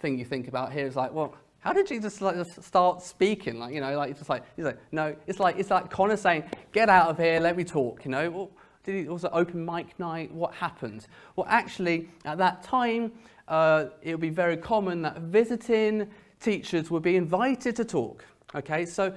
thing 0.00 0.18
you 0.18 0.26
think 0.26 0.48
about 0.48 0.70
here 0.70 0.84
is 0.86 0.96
like, 0.96 1.14
well, 1.14 1.34
how 1.60 1.72
did 1.72 1.86
Jesus 1.86 2.20
like 2.20 2.36
start 2.60 3.00
speaking? 3.00 3.58
Like, 3.58 3.72
you 3.72 3.80
know, 3.80 3.96
like, 3.96 4.18
just 4.18 4.28
like, 4.28 4.42
he's 4.54 4.66
like, 4.66 4.78
no, 4.92 5.16
it's 5.26 5.40
like, 5.40 5.58
it's 5.58 5.70
like 5.70 5.90
Connor 5.90 6.18
saying, 6.18 6.44
get 6.72 6.90
out 6.90 7.08
of 7.08 7.16
here, 7.16 7.40
let 7.40 7.56
me 7.56 7.64
talk, 7.64 8.04
you 8.04 8.10
know. 8.10 8.28
Well, 8.28 8.50
did 8.84 8.96
he 8.96 9.08
also 9.08 9.30
open 9.32 9.64
mic 9.64 9.98
night? 9.98 10.30
What 10.30 10.52
happened? 10.52 11.06
Well, 11.36 11.46
actually, 11.48 12.10
at 12.26 12.36
that 12.36 12.62
time, 12.62 13.12
uh, 13.48 13.86
it 14.02 14.10
would 14.10 14.20
be 14.20 14.28
very 14.28 14.58
common 14.58 15.00
that 15.02 15.22
visiting 15.22 16.06
teachers 16.40 16.90
would 16.90 17.02
be 17.02 17.16
invited 17.16 17.76
to 17.76 17.84
talk. 17.84 18.24
Okay, 18.54 18.84
so 18.84 19.14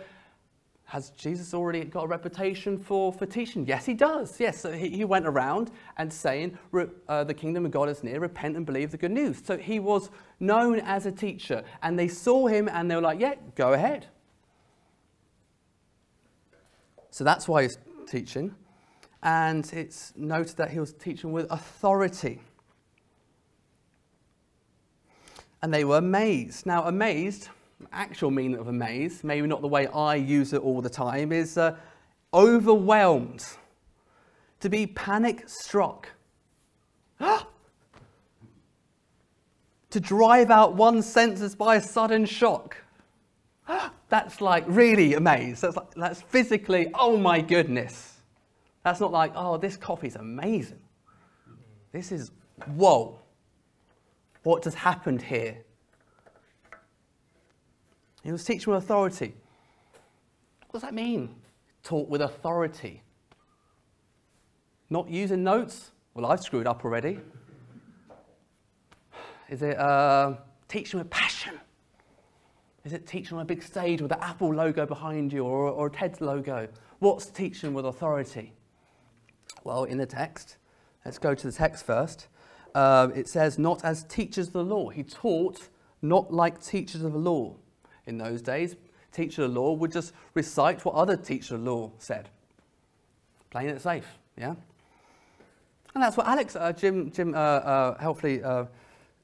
has 0.85 1.09
Jesus 1.11 1.53
already 1.53 1.85
got 1.85 2.03
a 2.03 2.07
reputation 2.07 2.77
for, 2.77 3.11
for 3.11 3.25
teaching? 3.25 3.65
Yes, 3.65 3.85
he 3.85 3.93
does. 3.93 4.39
Yes, 4.39 4.59
so 4.61 4.71
he, 4.71 4.89
he 4.89 5.05
went 5.05 5.25
around 5.25 5.71
and 5.97 6.11
saying, 6.11 6.57
uh, 7.07 7.23
The 7.23 7.33
kingdom 7.33 7.65
of 7.65 7.71
God 7.71 7.89
is 7.89 8.03
near, 8.03 8.19
repent 8.19 8.55
and 8.55 8.65
believe 8.65 8.91
the 8.91 8.97
good 8.97 9.11
news. 9.11 9.41
So 9.43 9.57
he 9.57 9.79
was 9.79 10.11
known 10.39 10.79
as 10.81 11.05
a 11.05 11.11
teacher, 11.11 11.63
and 11.81 11.97
they 11.97 12.07
saw 12.07 12.47
him 12.47 12.69
and 12.71 12.91
they 12.91 12.95
were 12.95 13.01
like, 13.01 13.19
Yeah, 13.19 13.35
go 13.55 13.73
ahead. 13.73 14.07
So 17.09 17.23
that's 17.23 17.47
why 17.47 17.63
he's 17.63 17.77
teaching. 18.07 18.53
And 19.23 19.71
it's 19.73 20.13
noted 20.15 20.57
that 20.57 20.69
he 20.69 20.79
was 20.79 20.93
teaching 20.93 21.31
with 21.31 21.47
authority 21.49 22.41
and 25.63 25.73
they 25.73 25.85
were 25.85 25.97
amazed. 25.97 26.67
Now, 26.67 26.83
amazed, 26.83 27.47
actual 27.93 28.29
meaning 28.29 28.59
of 28.59 28.67
amazed, 28.67 29.23
maybe 29.23 29.47
not 29.47 29.61
the 29.61 29.67
way 29.67 29.87
I 29.87 30.15
use 30.15 30.51
it 30.51 30.61
all 30.61 30.81
the 30.81 30.89
time, 30.89 31.31
is 31.31 31.57
uh, 31.57 31.77
overwhelmed, 32.33 33.45
to 34.59 34.69
be 34.69 34.85
panic 34.85 35.47
struck. 35.47 36.09
to 37.19 37.49
drive 39.99 40.51
out 40.51 40.75
one's 40.75 41.05
senses 41.05 41.55
by 41.55 41.77
a 41.77 41.81
sudden 41.81 42.25
shock. 42.25 42.75
That's 44.09 44.41
like 44.41 44.65
really 44.67 45.13
amazed. 45.13 45.61
That's, 45.61 45.77
like, 45.77 45.95
that's 45.95 46.21
physically, 46.21 46.91
oh 46.93 47.17
my 47.17 47.41
goodness. 47.41 48.17
That's 48.83 48.99
not 48.99 49.11
like, 49.11 49.31
oh, 49.33 49.57
this 49.57 49.77
coffee's 49.77 50.17
amazing. 50.17 50.81
This 51.93 52.11
is, 52.11 52.31
whoa. 52.75 53.22
What 54.43 54.63
just 54.63 54.77
happened 54.77 55.21
here? 55.21 55.57
He 58.23 58.31
was 58.31 58.43
teaching 58.43 58.73
with 58.73 58.83
authority. 58.83 59.35
What 60.69 60.81
does 60.81 60.81
that 60.81 60.93
mean? 60.93 61.35
Taught 61.83 62.09
with 62.09 62.21
authority. 62.21 63.01
Not 64.89 65.09
using 65.09 65.43
notes? 65.43 65.91
Well, 66.13 66.25
I've 66.25 66.41
screwed 66.41 66.67
up 66.67 66.85
already. 66.85 67.19
Is 69.49 69.61
it 69.61 69.77
uh, 69.77 70.35
teaching 70.67 70.99
with 70.99 71.09
passion? 71.09 71.59
Is 72.85 72.93
it 72.93 73.07
teaching 73.07 73.37
on 73.37 73.43
a 73.43 73.45
big 73.45 73.63
stage 73.63 74.01
with 74.01 74.09
the 74.09 74.23
Apple 74.23 74.53
logo 74.53 74.85
behind 74.85 75.31
you 75.31 75.45
or, 75.45 75.69
or 75.69 75.87
a 75.87 75.89
TED 75.89 76.19
logo? 76.21 76.67
What's 76.99 77.27
teaching 77.27 77.73
with 77.73 77.85
authority? 77.85 78.53
Well, 79.63 79.85
in 79.85 79.97
the 79.97 80.05
text, 80.05 80.57
let's 81.05 81.17
go 81.17 81.33
to 81.33 81.47
the 81.47 81.53
text 81.53 81.85
first. 81.85 82.27
Uh, 82.73 83.09
it 83.15 83.27
says, 83.27 83.59
not 83.59 83.83
as 83.83 84.03
teachers 84.03 84.47
of 84.47 84.53
the 84.53 84.63
law. 84.63 84.89
He 84.89 85.03
taught 85.03 85.69
not 86.01 86.33
like 86.33 86.63
teachers 86.63 87.03
of 87.03 87.13
the 87.13 87.19
law. 87.19 87.55
In 88.05 88.17
those 88.17 88.41
days, 88.41 88.75
teacher 89.11 89.43
of 89.43 89.53
the 89.53 89.59
law 89.59 89.73
would 89.73 89.91
just 89.91 90.13
recite 90.33 90.83
what 90.83 90.95
other 90.95 91.15
teacher 91.15 91.55
of 91.55 91.63
the 91.63 91.71
law 91.71 91.91
said. 91.99 92.29
Playing 93.49 93.69
it 93.69 93.81
safe, 93.81 94.07
yeah? 94.37 94.55
And 95.93 96.03
that's 96.03 96.17
what 96.17 96.27
Alex, 96.27 96.55
uh, 96.55 96.73
Jim, 96.73 97.11
Jim 97.11 97.35
uh, 97.35 97.37
uh 97.37 97.97
helpfully 97.99 98.43
uh, 98.43 98.65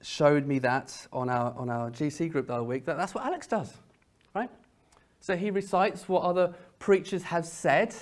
showed 0.01 0.45
me 0.45 0.59
that 0.59 1.07
on 1.11 1.29
our, 1.29 1.53
on 1.57 1.69
our 1.69 1.89
GC 1.89 2.31
group 2.31 2.47
the 2.47 2.53
other 2.53 2.63
week, 2.63 2.85
that 2.85 2.97
that's 2.97 3.13
what 3.15 3.25
Alex 3.25 3.47
does, 3.47 3.73
right? 4.33 4.49
So 5.19 5.35
he 5.35 5.51
recites 5.51 6.07
what 6.07 6.23
other 6.23 6.53
preachers 6.77 7.23
have 7.23 7.45
said, 7.45 7.93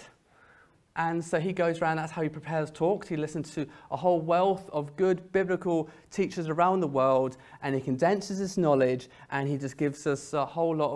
and 0.98 1.24
so 1.24 1.40
he 1.40 1.54
goes 1.54 1.80
around, 1.80 1.98
that's 1.98 2.12
how 2.12 2.24
he 2.24 2.30
prepares 2.30 2.72
talks. 2.72 3.08
He 3.08 3.18
listens 3.18 3.52
to 3.54 3.68
a 3.92 3.96
whole 3.96 4.20
wealth 4.20 4.68
of 4.74 4.96
good 4.96 5.32
biblical 5.32 5.90
teachers 6.10 6.50
around 6.50 6.80
the 6.80 6.88
world, 6.88 7.38
and 7.62 7.76
he 7.76 7.82
condenses 7.82 8.40
his 8.40 8.58
knowledge, 8.58 9.08
and 9.30 9.48
he 9.48 9.58
just 9.58 9.78
gives 9.78 10.08
us 10.08 10.34
a 10.34 10.44
whole 10.44 10.76
lot 10.76 10.94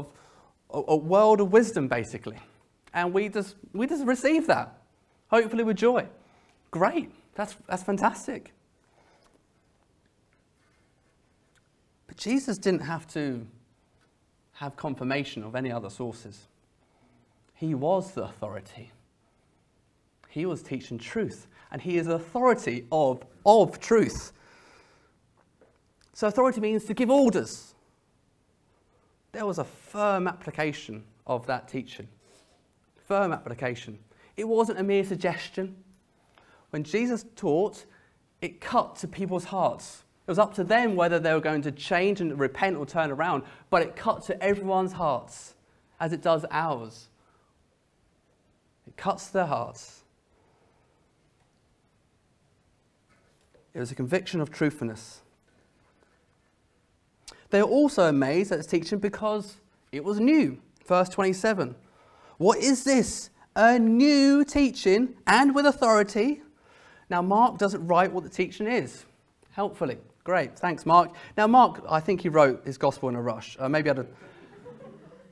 of, 0.71 0.85
a, 0.87 0.95
world 0.95 1.39
of 1.39 1.51
wisdom, 1.51 1.87
basically. 1.87 2.39
And 2.95 3.13
we 3.13 3.29
just, 3.29 3.55
we 3.73 3.85
just 3.85 4.03
receive 4.03 4.47
that, 4.47 4.81
hopefully 5.27 5.63
with 5.63 5.77
joy. 5.77 6.07
Great, 6.71 7.11
that's, 7.35 7.55
that's 7.67 7.83
fantastic. 7.83 8.53
But 12.07 12.17
Jesus 12.17 12.57
didn't 12.57 12.81
have 12.81 13.07
to 13.09 13.45
have 14.53 14.75
confirmation 14.75 15.43
of 15.43 15.53
any 15.53 15.71
other 15.71 15.91
sources. 15.91 16.47
He 17.53 17.75
was 17.75 18.13
the 18.13 18.23
authority. 18.23 18.91
He 20.31 20.45
was 20.45 20.63
teaching 20.63 20.97
truth, 20.97 21.47
and 21.73 21.81
he 21.81 21.97
is 21.97 22.07
authority 22.07 22.85
of, 22.89 23.21
of 23.45 23.81
truth. 23.81 24.31
So, 26.13 26.25
authority 26.25 26.61
means 26.61 26.85
to 26.85 26.93
give 26.93 27.09
orders. 27.09 27.75
There 29.33 29.45
was 29.45 29.59
a 29.59 29.65
firm 29.65 30.29
application 30.29 31.03
of 31.27 31.45
that 31.47 31.67
teaching. 31.67 32.07
Firm 33.05 33.33
application. 33.33 33.99
It 34.37 34.47
wasn't 34.47 34.79
a 34.79 34.83
mere 34.83 35.03
suggestion. 35.03 35.75
When 36.69 36.85
Jesus 36.85 37.25
taught, 37.35 37.83
it 38.41 38.61
cut 38.61 38.95
to 38.97 39.09
people's 39.09 39.43
hearts. 39.43 40.05
It 40.25 40.31
was 40.31 40.39
up 40.39 40.53
to 40.53 40.63
them 40.63 40.95
whether 40.95 41.19
they 41.19 41.33
were 41.33 41.41
going 41.41 41.63
to 41.63 41.73
change 41.73 42.21
and 42.21 42.39
repent 42.39 42.77
or 42.77 42.85
turn 42.85 43.11
around, 43.11 43.43
but 43.69 43.81
it 43.81 43.97
cut 43.97 44.23
to 44.27 44.41
everyone's 44.41 44.93
hearts 44.93 45.55
as 45.99 46.13
it 46.13 46.21
does 46.21 46.45
ours. 46.51 47.09
It 48.87 48.95
cuts 48.95 49.27
their 49.27 49.45
hearts. 49.45 50.00
It 53.73 53.79
was 53.79 53.91
a 53.91 53.95
conviction 53.95 54.41
of 54.41 54.51
truthfulness. 54.51 55.21
They 57.49 57.59
are 57.59 57.63
also 57.63 58.07
amazed 58.07 58.51
at 58.51 58.57
his 58.57 58.67
teaching 58.67 58.99
because 58.99 59.57
it 59.91 60.03
was 60.03 60.19
new. 60.19 60.59
Verse 60.85 61.09
27. 61.09 61.75
What 62.37 62.59
is 62.59 62.83
this? 62.83 63.29
A 63.55 63.77
new 63.77 64.45
teaching 64.45 65.15
and 65.27 65.53
with 65.53 65.65
authority. 65.65 66.41
Now, 67.09 67.21
Mark 67.21 67.57
doesn't 67.57 67.85
write 67.85 68.11
what 68.13 68.23
the 68.23 68.29
teaching 68.29 68.67
is, 68.67 69.05
helpfully. 69.51 69.97
Great, 70.23 70.57
thanks, 70.57 70.85
Mark. 70.85 71.11
Now, 71.35 71.47
Mark, 71.47 71.83
I 71.89 71.99
think 71.99 72.21
he 72.21 72.29
wrote 72.29 72.65
his 72.65 72.77
gospel 72.77 73.09
in 73.09 73.15
a 73.15 73.21
rush. 73.21 73.57
Uh, 73.59 73.67
maybe 73.67 73.89
I 73.89 73.95
had 73.95 74.05
a, 74.05 74.07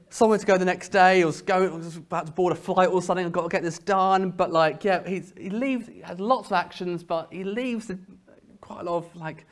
somewhere 0.10 0.38
to 0.38 0.46
go 0.46 0.58
the 0.58 0.66
next 0.66 0.90
day. 0.90 1.20
He 1.20 1.26
was 1.26 1.42
going, 1.42 1.74
was 1.74 1.96
about 1.96 2.26
to 2.26 2.32
board 2.34 2.52
a 2.52 2.56
flight 2.56 2.90
or 2.90 3.02
something. 3.02 3.26
I've 3.26 3.32
got 3.32 3.44
to 3.44 3.50
get 3.50 3.64
this 3.64 3.80
done. 3.80 4.32
But 4.32 4.52
like, 4.52 4.84
yeah, 4.84 5.08
he 5.08 5.50
leaves. 5.50 5.88
He 5.88 6.02
has 6.02 6.20
lots 6.20 6.48
of 6.48 6.54
actions, 6.54 7.04
but 7.04 7.32
he 7.32 7.46
leaves 7.46 7.88
the, 7.88 7.98
quite 8.70 8.82
a 8.82 8.92
lot 8.92 8.98
of 8.98 9.16
like 9.16 9.46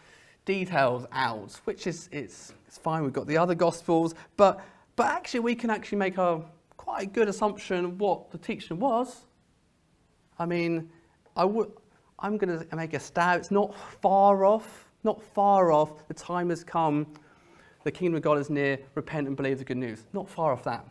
details 0.45 1.05
out, 1.11 1.59
which 1.65 1.87
is 1.87 2.09
it's 2.11 2.53
it's 2.67 2.77
fine. 2.77 3.03
We've 3.03 3.13
got 3.13 3.27
the 3.27 3.37
other 3.37 3.55
gospels, 3.55 4.15
but 4.35 4.59
but 4.95 5.07
actually 5.07 5.41
we 5.41 5.55
can 5.55 5.69
actually 5.69 5.97
make 5.97 6.17
a 6.17 6.41
quite 6.77 7.03
a 7.03 7.05
good 7.07 7.27
assumption 7.27 7.85
of 7.85 7.99
what 7.99 8.31
the 8.31 8.37
teaching 8.37 8.79
was. 8.79 9.25
I 10.39 10.45
mean, 10.45 10.89
I 11.35 11.45
would. 11.45 11.71
I'm 12.19 12.37
going 12.37 12.57
to 12.57 12.75
make 12.75 12.95
a 12.95 12.99
stab. 12.99 13.39
It's 13.39 13.51
not 13.51 13.75
far 14.01 14.43
off 14.43 14.87
not 15.07 15.21
far 15.21 15.71
off. 15.71 16.07
The 16.07 16.13
time 16.13 16.49
has 16.49 16.63
come. 16.63 17.07
The 17.83 17.91
kingdom 17.91 18.17
of 18.17 18.21
God 18.21 18.37
is 18.37 18.49
near. 18.49 18.77
Repent 18.95 19.27
and 19.27 19.35
believe 19.35 19.57
the 19.57 19.63
good 19.63 19.77
news. 19.77 20.03
Not 20.13 20.29
far 20.29 20.51
off 20.51 20.63
that. 20.65 20.85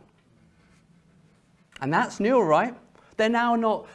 And 1.80 1.92
that's 1.92 2.18
new, 2.18 2.40
right? 2.40 2.74
They're 3.16 3.28
now 3.28 3.54
not 3.54 3.88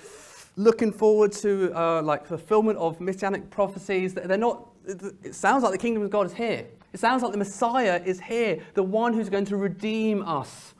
looking 0.55 0.91
forward 0.91 1.31
to 1.31 1.71
uh, 1.77 2.01
like 2.01 2.25
fulfillment 2.25 2.77
of 2.77 2.99
messianic 2.99 3.49
prophecies. 3.49 4.13
They're 4.13 4.37
not. 4.37 4.67
It 4.85 5.35
sounds 5.35 5.63
like 5.63 5.71
the 5.71 5.77
kingdom 5.77 6.03
of 6.03 6.09
God 6.09 6.25
is 6.25 6.33
here. 6.33 6.65
It 6.93 6.99
sounds 6.99 7.23
like 7.23 7.31
the 7.31 7.37
Messiah 7.37 8.01
is 8.03 8.19
here, 8.19 8.61
the 8.73 8.83
one 8.83 9.13
who's 9.13 9.29
going 9.29 9.45
to 9.45 9.57
redeem 9.57 10.23
us. 10.23 10.73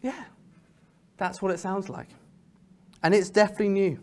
Yeah, 0.00 0.24
that's 1.16 1.42
what 1.42 1.50
it 1.50 1.58
sounds 1.58 1.88
like. 1.88 2.08
And 3.02 3.14
it's 3.14 3.30
definitely 3.30 3.68
new. 3.68 4.02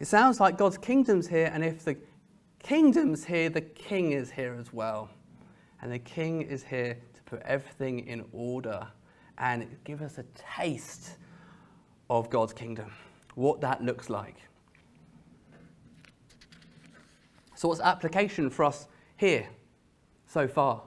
It 0.00 0.06
sounds 0.06 0.40
like 0.40 0.56
God's 0.56 0.78
kingdom's 0.78 1.28
here, 1.28 1.50
and 1.52 1.62
if 1.62 1.84
the 1.84 1.96
kingdom's 2.62 3.24
here, 3.24 3.50
the 3.50 3.60
king 3.60 4.12
is 4.12 4.30
here 4.30 4.56
as 4.58 4.72
well. 4.72 5.10
And 5.82 5.92
the 5.92 5.98
king 5.98 6.42
is 6.42 6.62
here 6.62 6.96
to 7.14 7.22
put 7.22 7.42
everything 7.42 8.06
in 8.06 8.24
order 8.32 8.86
and 9.38 9.66
give 9.84 10.02
us 10.02 10.18
a 10.18 10.24
taste 10.34 11.16
of 12.10 12.28
God's 12.28 12.52
kingdom, 12.52 12.92
what 13.36 13.60
that 13.60 13.82
looks 13.82 14.10
like. 14.10 14.36
So, 17.54 17.68
what's 17.68 17.80
application 17.80 18.50
for 18.50 18.64
us 18.64 18.88
here 19.16 19.46
so 20.26 20.48
far? 20.48 20.82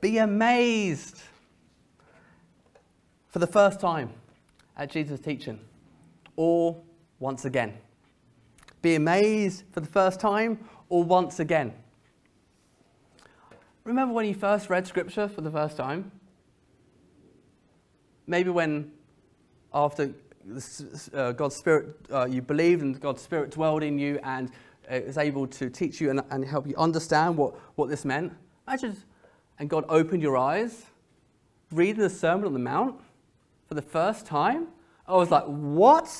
Be 0.00 0.18
amazed 0.18 1.22
for 3.28 3.38
the 3.38 3.46
first 3.46 3.80
time 3.80 4.10
at 4.76 4.90
Jesus' 4.90 5.20
teaching 5.20 5.60
or 6.36 6.76
once 7.20 7.44
again. 7.44 7.74
Be 8.82 8.96
amazed 8.96 9.64
for 9.70 9.80
the 9.80 9.86
first 9.86 10.20
time 10.20 10.58
or 10.88 11.04
once 11.04 11.38
again. 11.38 11.72
Remember 13.84 14.12
when 14.14 14.26
you 14.26 14.34
first 14.34 14.68
read 14.68 14.86
Scripture 14.86 15.28
for 15.28 15.42
the 15.42 15.50
first 15.50 15.76
time? 15.76 16.10
Maybe 18.26 18.50
when, 18.50 18.92
after 19.72 20.12
uh, 21.12 21.32
God's 21.32 21.56
Spirit, 21.56 21.96
uh, 22.12 22.26
you 22.26 22.42
believed 22.42 22.82
and 22.82 23.00
God's 23.00 23.22
Spirit 23.22 23.50
dwelled 23.50 23.82
in 23.82 23.98
you 23.98 24.18
and 24.22 24.50
uh, 24.90 25.00
was 25.06 25.18
able 25.18 25.46
to 25.46 25.70
teach 25.70 26.00
you 26.00 26.10
and, 26.10 26.22
and 26.30 26.44
help 26.44 26.66
you 26.66 26.76
understand 26.76 27.36
what, 27.36 27.54
what 27.76 27.88
this 27.88 28.04
meant. 28.04 28.32
Imagine, 28.66 28.96
and 29.58 29.68
God 29.68 29.84
opened 29.88 30.22
your 30.22 30.36
eyes, 30.36 30.84
reading 31.70 32.02
the 32.02 32.10
Sermon 32.10 32.46
on 32.46 32.52
the 32.52 32.58
Mount 32.58 33.00
for 33.68 33.74
the 33.74 33.82
first 33.82 34.26
time 34.26 34.68
I 35.06 35.16
was 35.16 35.30
like, 35.30 35.44
what? 35.44 36.10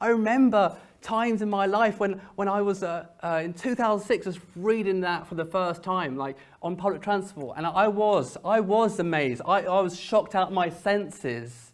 I 0.00 0.08
remember 0.08 0.76
times 1.08 1.40
in 1.40 1.48
my 1.48 1.64
life 1.64 1.98
when, 2.00 2.20
when 2.34 2.48
I 2.48 2.60
was 2.60 2.82
uh, 2.82 3.06
uh, 3.24 3.40
in 3.42 3.54
2006, 3.54 4.26
was 4.26 4.38
reading 4.54 5.00
that 5.00 5.26
for 5.26 5.36
the 5.36 5.44
first 5.44 5.82
time, 5.82 6.18
like 6.18 6.36
on 6.60 6.76
public 6.76 7.00
transport. 7.00 7.56
And 7.56 7.66
I 7.66 7.88
was, 7.88 8.36
I 8.44 8.60
was 8.60 9.00
amazed. 9.00 9.40
I, 9.46 9.62
I 9.62 9.80
was 9.80 9.98
shocked 9.98 10.34
out 10.34 10.52
my 10.52 10.68
senses. 10.68 11.72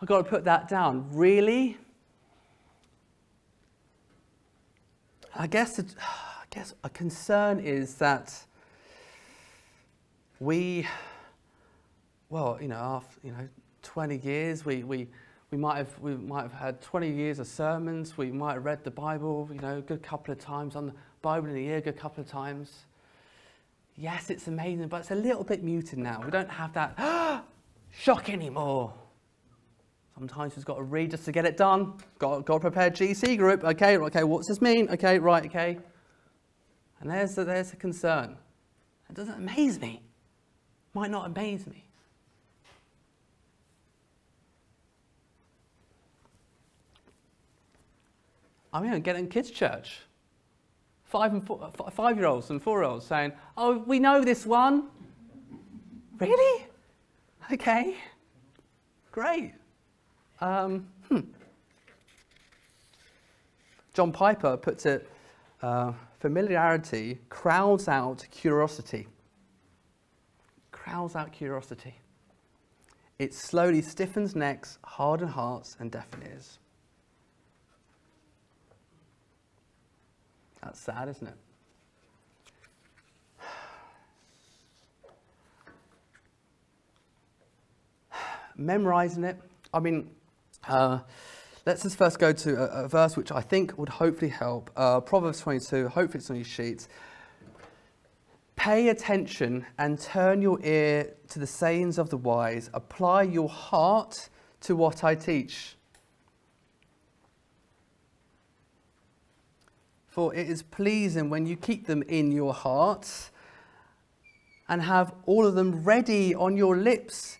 I've 0.00 0.06
got 0.06 0.18
to 0.18 0.24
put 0.24 0.44
that 0.44 0.68
down. 0.68 1.04
Really? 1.10 1.76
I 5.34 5.48
guess, 5.48 5.80
it, 5.80 5.92
I 6.00 6.44
guess 6.50 6.74
a 6.84 6.90
concern 6.90 7.58
is 7.58 7.96
that 7.96 8.32
we, 10.38 10.86
well, 12.28 12.58
you 12.62 12.68
know, 12.68 12.76
after, 12.76 13.18
you 13.24 13.32
know, 13.32 13.48
20 13.82 14.18
years, 14.18 14.64
we, 14.64 14.84
we, 14.84 15.08
we 15.54 15.60
might 15.60 15.76
have 15.76 16.00
we 16.00 16.16
might 16.16 16.42
have 16.42 16.52
had 16.52 16.82
20 16.82 17.08
years 17.08 17.38
of 17.38 17.46
sermons. 17.46 18.18
We 18.18 18.32
might 18.32 18.54
have 18.54 18.64
read 18.64 18.82
the 18.82 18.90
Bible, 18.90 19.48
you 19.52 19.60
know, 19.60 19.78
a 19.78 19.82
good 19.82 20.02
couple 20.02 20.32
of 20.32 20.40
times 20.40 20.74
on 20.74 20.86
the 20.86 20.92
Bible 21.22 21.48
in 21.48 21.54
a 21.54 21.60
year, 21.60 21.76
a 21.76 21.80
good 21.80 21.96
couple 21.96 22.24
of 22.24 22.28
times. 22.28 22.86
Yes, 23.96 24.30
it's 24.30 24.48
amazing, 24.48 24.88
but 24.88 25.02
it's 25.02 25.12
a 25.12 25.14
little 25.14 25.44
bit 25.44 25.62
muted 25.62 26.00
now. 26.00 26.20
We 26.24 26.32
don't 26.32 26.50
have 26.50 26.72
that 26.72 27.44
shock 27.92 28.30
anymore. 28.30 28.94
Sometimes 30.18 30.56
we've 30.56 30.64
got 30.64 30.78
to 30.78 30.82
read 30.82 31.12
just 31.12 31.24
to 31.26 31.30
get 31.30 31.44
it 31.44 31.56
done. 31.56 31.98
Got, 32.18 32.46
got 32.46 32.62
GC 32.62 33.38
group. 33.38 33.62
Okay, 33.62 33.96
okay, 33.96 34.24
what's 34.24 34.48
this 34.48 34.60
mean? 34.60 34.88
Okay, 34.90 35.20
right, 35.20 35.46
okay. 35.46 35.78
And 36.98 37.08
there's 37.08 37.36
the, 37.36 37.44
there's 37.44 37.72
a 37.72 37.76
concern. 37.76 38.36
It 39.08 39.14
doesn't 39.14 39.36
amaze 39.36 39.80
me. 39.80 40.02
Might 40.94 41.12
not 41.12 41.26
amaze 41.26 41.64
me. 41.68 41.84
I'm 48.74 49.00
getting 49.02 49.28
kids' 49.28 49.52
church. 49.52 50.00
Five 51.04 51.32
and 51.32 51.46
four, 51.46 51.70
five-year-olds 51.92 52.50
and 52.50 52.60
four-year-olds 52.60 53.06
saying, 53.06 53.32
"Oh, 53.56 53.78
we 53.78 54.00
know 54.00 54.24
this 54.24 54.44
one." 54.44 54.88
Really? 56.18 56.66
Okay. 57.52 57.96
Great. 59.12 59.52
Um, 60.40 60.88
hmm. 61.08 61.20
John 63.92 64.10
Piper 64.10 64.56
puts 64.56 64.86
it: 64.86 65.08
uh, 65.62 65.92
familiarity 66.18 67.20
crowds 67.28 67.86
out 67.86 68.26
curiosity. 68.32 69.06
Crowds 70.72 71.14
out 71.14 71.30
curiosity. 71.30 71.94
It 73.20 73.32
slowly 73.32 73.82
stiffens 73.82 74.34
necks, 74.34 74.78
hardens 74.82 75.30
hearts, 75.30 75.76
and 75.78 75.92
deafens 75.92 76.24
ears. 76.24 76.58
That's 80.74 80.86
sad, 80.86 81.08
isn't 81.08 81.28
it? 81.28 81.34
Memorizing 88.56 89.22
it. 89.22 89.40
I 89.72 89.78
mean, 89.78 90.10
uh, 90.66 90.98
let's 91.64 91.84
just 91.84 91.96
first 91.96 92.18
go 92.18 92.32
to 92.32 92.56
a, 92.56 92.86
a, 92.86 92.88
verse 92.88 93.16
which 93.16 93.30
I 93.30 93.40
think 93.40 93.78
would 93.78 93.88
hopefully 93.88 94.32
help. 94.32 94.68
Uh, 94.74 95.00
Proverbs 95.00 95.42
22, 95.42 95.90
hopefully 95.90 96.18
it's 96.18 96.28
on 96.28 96.34
your 96.34 96.44
sheets. 96.44 96.88
Pay 98.56 98.88
attention 98.88 99.66
and 99.78 100.00
turn 100.00 100.42
your 100.42 100.58
ear 100.64 101.14
to 101.28 101.38
the 101.38 101.46
sayings 101.46 101.98
of 101.98 102.10
the 102.10 102.16
wise. 102.16 102.68
Apply 102.74 103.22
your 103.22 103.48
heart 103.48 104.28
to 104.62 104.74
what 104.74 105.04
I 105.04 105.14
teach. 105.14 105.76
For 110.14 110.32
it 110.32 110.48
is 110.48 110.62
pleasing 110.62 111.28
when 111.28 111.44
you 111.44 111.56
keep 111.56 111.88
them 111.88 112.04
in 112.04 112.30
your 112.30 112.54
heart 112.54 113.30
and 114.68 114.80
have 114.80 115.12
all 115.26 115.44
of 115.44 115.56
them 115.56 115.82
ready 115.82 116.32
on 116.36 116.56
your 116.56 116.76
lips, 116.76 117.36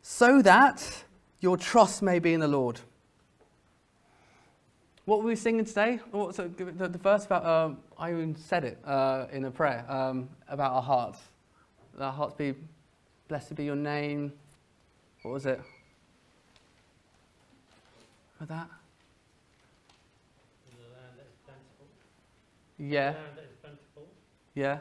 so 0.00 0.40
that 0.40 1.02
your 1.40 1.56
trust 1.56 2.00
may 2.00 2.20
be 2.20 2.32
in 2.32 2.38
the 2.38 2.46
Lord. 2.46 2.78
What 5.04 5.18
were 5.18 5.26
we 5.26 5.34
singing 5.34 5.64
today? 5.64 5.98
Oh, 6.14 6.30
so 6.30 6.46
the, 6.46 6.64
the 6.66 6.96
verse 6.96 7.26
about, 7.26 7.44
um, 7.44 7.78
I 7.98 8.12
even 8.12 8.36
said 8.36 8.62
it 8.62 8.78
uh, 8.84 9.26
in 9.32 9.46
a 9.46 9.50
prayer 9.50 9.84
um, 9.88 10.28
about 10.46 10.70
our 10.70 10.82
hearts. 10.82 11.18
Our 11.98 12.12
hearts 12.12 12.34
be, 12.34 12.54
blessed 13.26 13.56
be 13.56 13.64
your 13.64 13.74
name. 13.74 14.32
What 15.22 15.32
was 15.32 15.44
it? 15.44 15.60
For 18.38 18.46
that? 18.46 18.68
Yeah. 22.80 23.14
Yeah. 24.54 24.78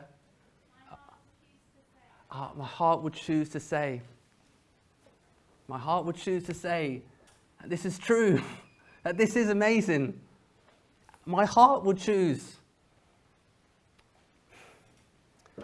Uh, 2.32 2.50
my 2.56 2.66
heart 2.66 3.04
would 3.04 3.14
choose 3.14 3.50
to 3.50 3.60
say. 3.60 4.02
My 5.68 5.78
heart 5.78 6.06
would 6.06 6.16
choose 6.16 6.46
to 6.46 6.54
say, 6.54 7.02
this 7.66 7.84
is 7.86 8.00
true, 8.00 8.42
that 9.04 9.18
this 9.18 9.36
is 9.36 9.50
amazing. 9.50 10.18
My 11.26 11.44
heart 11.46 11.84
would 11.84 11.98
choose. 11.98 12.56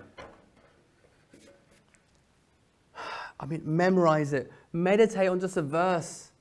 I 3.39 3.45
mean, 3.45 3.61
memorize 3.63 4.33
it. 4.33 4.51
Meditate 4.73 5.29
on 5.29 5.39
just 5.39 5.55
a 5.55 5.61
verse. 5.61 6.31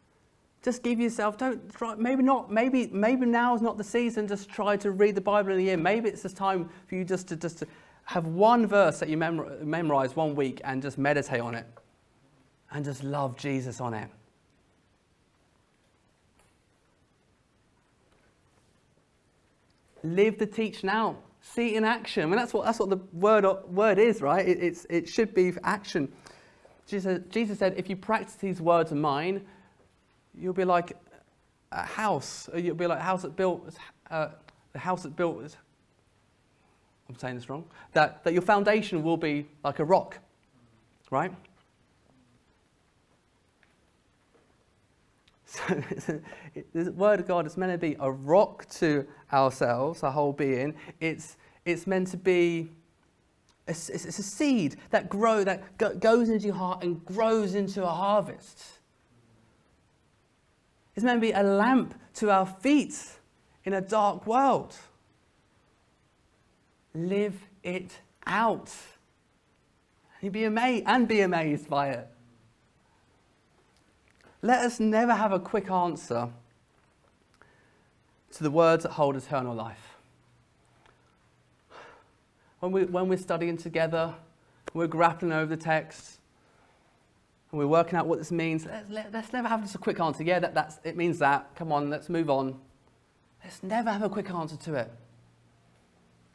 Just 0.64 0.82
give 0.82 0.98
yourself, 0.98 1.36
don't 1.36 1.72
try, 1.74 1.94
maybe 1.94 2.22
not, 2.22 2.50
maybe, 2.50 2.86
maybe 2.86 3.26
now 3.26 3.54
is 3.54 3.60
not 3.60 3.76
the 3.76 3.84
season, 3.84 4.26
just 4.26 4.48
try 4.48 4.78
to 4.78 4.92
read 4.92 5.14
the 5.14 5.20
Bible 5.20 5.52
in 5.52 5.58
a 5.58 5.62
year. 5.62 5.76
Maybe 5.76 6.08
it's 6.08 6.22
just 6.22 6.38
time 6.38 6.70
for 6.86 6.94
you 6.94 7.04
just 7.04 7.28
to, 7.28 7.36
just 7.36 7.58
to 7.58 7.66
have 8.04 8.26
one 8.26 8.66
verse 8.66 8.98
that 9.00 9.10
you 9.10 9.18
memor- 9.18 9.62
memorize 9.62 10.16
one 10.16 10.34
week 10.34 10.62
and 10.64 10.80
just 10.80 10.96
meditate 10.96 11.40
on 11.40 11.54
it 11.54 11.66
and 12.70 12.82
just 12.82 13.04
love 13.04 13.36
Jesus 13.36 13.78
on 13.78 13.92
it. 13.92 14.08
Live 20.02 20.38
the 20.38 20.46
teach 20.46 20.82
now. 20.82 21.16
See 21.42 21.76
in 21.76 21.84
action. 21.84 22.22
I 22.22 22.26
mean, 22.26 22.36
that's 22.36 22.54
what, 22.54 22.64
that's 22.64 22.78
what 22.78 22.88
the 22.88 23.00
word, 23.12 23.44
word 23.68 23.98
is, 23.98 24.22
right? 24.22 24.48
It, 24.48 24.62
it's, 24.62 24.86
it 24.88 25.10
should 25.10 25.34
be 25.34 25.52
action. 25.62 26.10
Jesus, 26.86 27.20
Jesus 27.28 27.58
said, 27.58 27.74
if 27.76 27.90
you 27.90 27.96
practice 27.96 28.36
these 28.36 28.62
words 28.62 28.92
of 28.92 28.96
mine, 28.98 29.42
You'll 30.38 30.52
be 30.52 30.64
like 30.64 30.96
a 31.72 31.82
house. 31.82 32.48
You'll 32.54 32.74
be 32.74 32.86
like 32.86 33.00
house 33.00 33.22
that's 33.22 33.34
built, 33.34 33.68
uh, 34.10 34.28
the 34.72 34.78
house 34.78 35.02
that's 35.02 35.14
built 35.14 35.42
is, 35.42 35.56
I'm 37.08 37.16
saying 37.16 37.36
this 37.36 37.48
wrong, 37.48 37.64
that, 37.92 38.24
that 38.24 38.32
your 38.32 38.42
foundation 38.42 39.02
will 39.02 39.16
be 39.16 39.46
like 39.62 39.78
a 39.78 39.84
rock, 39.84 40.18
right? 41.10 41.32
So 45.46 46.20
the 46.74 46.90
word 46.92 47.20
of 47.20 47.28
God 47.28 47.46
is 47.46 47.56
meant 47.56 47.70
to 47.70 47.78
be 47.78 47.96
a 48.00 48.10
rock 48.10 48.68
to 48.80 49.06
ourselves, 49.32 50.02
our 50.02 50.10
whole 50.10 50.32
being. 50.32 50.74
It's, 50.98 51.36
it's 51.64 51.86
meant 51.86 52.08
to 52.08 52.16
be 52.16 52.70
a, 53.68 53.70
it's 53.70 54.18
a 54.18 54.22
seed 54.22 54.76
that 54.90 55.08
grow 55.08 55.44
that 55.44 55.78
goes 56.00 56.28
into 56.28 56.46
your 56.46 56.56
heart 56.56 56.82
and 56.82 57.04
grows 57.04 57.54
into 57.54 57.84
a 57.84 57.88
harvest. 57.88 58.64
It's 60.94 61.04
meant 61.04 61.16
to 61.16 61.20
be 61.20 61.32
a 61.32 61.42
lamp 61.42 61.94
to 62.14 62.30
our 62.30 62.46
feet 62.46 62.96
in 63.64 63.72
a 63.72 63.80
dark 63.80 64.26
world. 64.26 64.76
Live 66.94 67.34
it 67.62 67.98
out. 68.26 68.72
And 70.22 70.32
be 70.32 70.44
amazed 70.44 70.84
and 70.86 71.08
be 71.08 71.20
amazed 71.20 71.68
by 71.68 71.90
it. 71.90 72.08
Let 74.40 74.60
us 74.60 74.78
never 74.78 75.14
have 75.14 75.32
a 75.32 75.40
quick 75.40 75.70
answer 75.70 76.28
to 78.32 78.42
the 78.42 78.50
words 78.50 78.82
that 78.82 78.92
hold 78.92 79.16
eternal 79.16 79.54
life. 79.54 79.96
When, 82.60 82.72
we, 82.72 82.84
when 82.84 83.08
we're 83.08 83.18
studying 83.18 83.56
together, 83.56 84.14
we're 84.72 84.86
grappling 84.86 85.32
over 85.32 85.54
the 85.54 85.62
text, 85.62 86.18
and 87.54 87.60
we're 87.60 87.68
working 87.68 87.96
out 87.96 88.08
what 88.08 88.18
this 88.18 88.32
means, 88.32 88.66
let's, 88.66 88.90
let, 88.90 89.14
us 89.14 89.32
never 89.32 89.46
have 89.46 89.62
just 89.62 89.76
a 89.76 89.78
quick 89.78 90.00
answer. 90.00 90.24
Yeah, 90.24 90.40
that, 90.40 90.54
that's, 90.54 90.80
it 90.82 90.96
means 90.96 91.20
that. 91.20 91.54
Come 91.54 91.70
on, 91.70 91.88
let's 91.88 92.08
move 92.08 92.28
on. 92.28 92.58
Let's 93.44 93.62
never 93.62 93.92
have 93.92 94.02
a 94.02 94.08
quick 94.08 94.28
answer 94.28 94.56
to 94.56 94.74
it. 94.74 94.90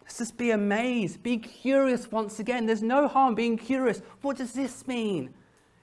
Let's 0.02 0.18
just 0.18 0.38
be 0.38 0.52
amazed, 0.52 1.22
be 1.22 1.38
curious 1.38 2.10
once 2.10 2.40
again. 2.40 2.68
There's 2.68 2.82
no 2.82 3.10
harm 3.10 3.36
being 3.36 3.58
curious. 3.58 4.02
What 4.22 4.38
does 4.38 4.54
this 4.54 4.88
mean? 4.88 5.34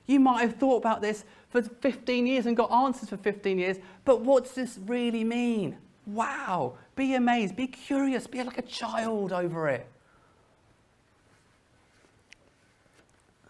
You 0.06 0.20
might 0.20 0.40
have 0.40 0.56
thought 0.56 0.78
about 0.78 1.02
this 1.02 1.26
for 1.50 1.60
15 1.60 2.26
years 2.26 2.46
and 2.46 2.56
got 2.56 2.72
answers 2.72 3.10
for 3.10 3.18
15 3.18 3.58
years, 3.58 3.76
but 4.06 4.22
what 4.22 4.44
does 4.44 4.54
this 4.54 4.78
really 4.86 5.22
mean? 5.22 5.76
Wow, 6.06 6.78
be 6.94 7.14
amazed, 7.14 7.56
be 7.56 7.66
curious, 7.66 8.26
be 8.26 8.42
like 8.42 8.56
a 8.56 8.62
child 8.62 9.34
over 9.34 9.68
it. 9.68 9.86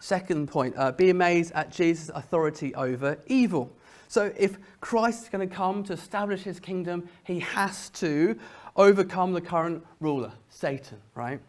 Second 0.07 0.47
point, 0.47 0.73
uh, 0.77 0.93
be 0.93 1.11
amazed 1.11 1.51
at 1.57 1.73
Jesus' 1.73 2.13
authority 2.15 2.73
over 2.77 3.19
evil. 3.27 3.73
So, 4.07 4.33
if 4.39 4.57
Christ 4.81 5.25
is 5.25 5.29
going 5.31 5.49
to 5.49 5.53
come 5.53 5.83
to 5.83 5.95
establish 5.95 6.43
his 6.43 6.61
kingdom, 6.61 7.09
he 7.25 7.41
has 7.41 7.91
to 7.91 8.39
overcome 8.77 9.33
the 9.33 9.41
current 9.41 9.85
ruler, 9.99 10.31
Satan, 10.49 10.99
right? 11.17 11.41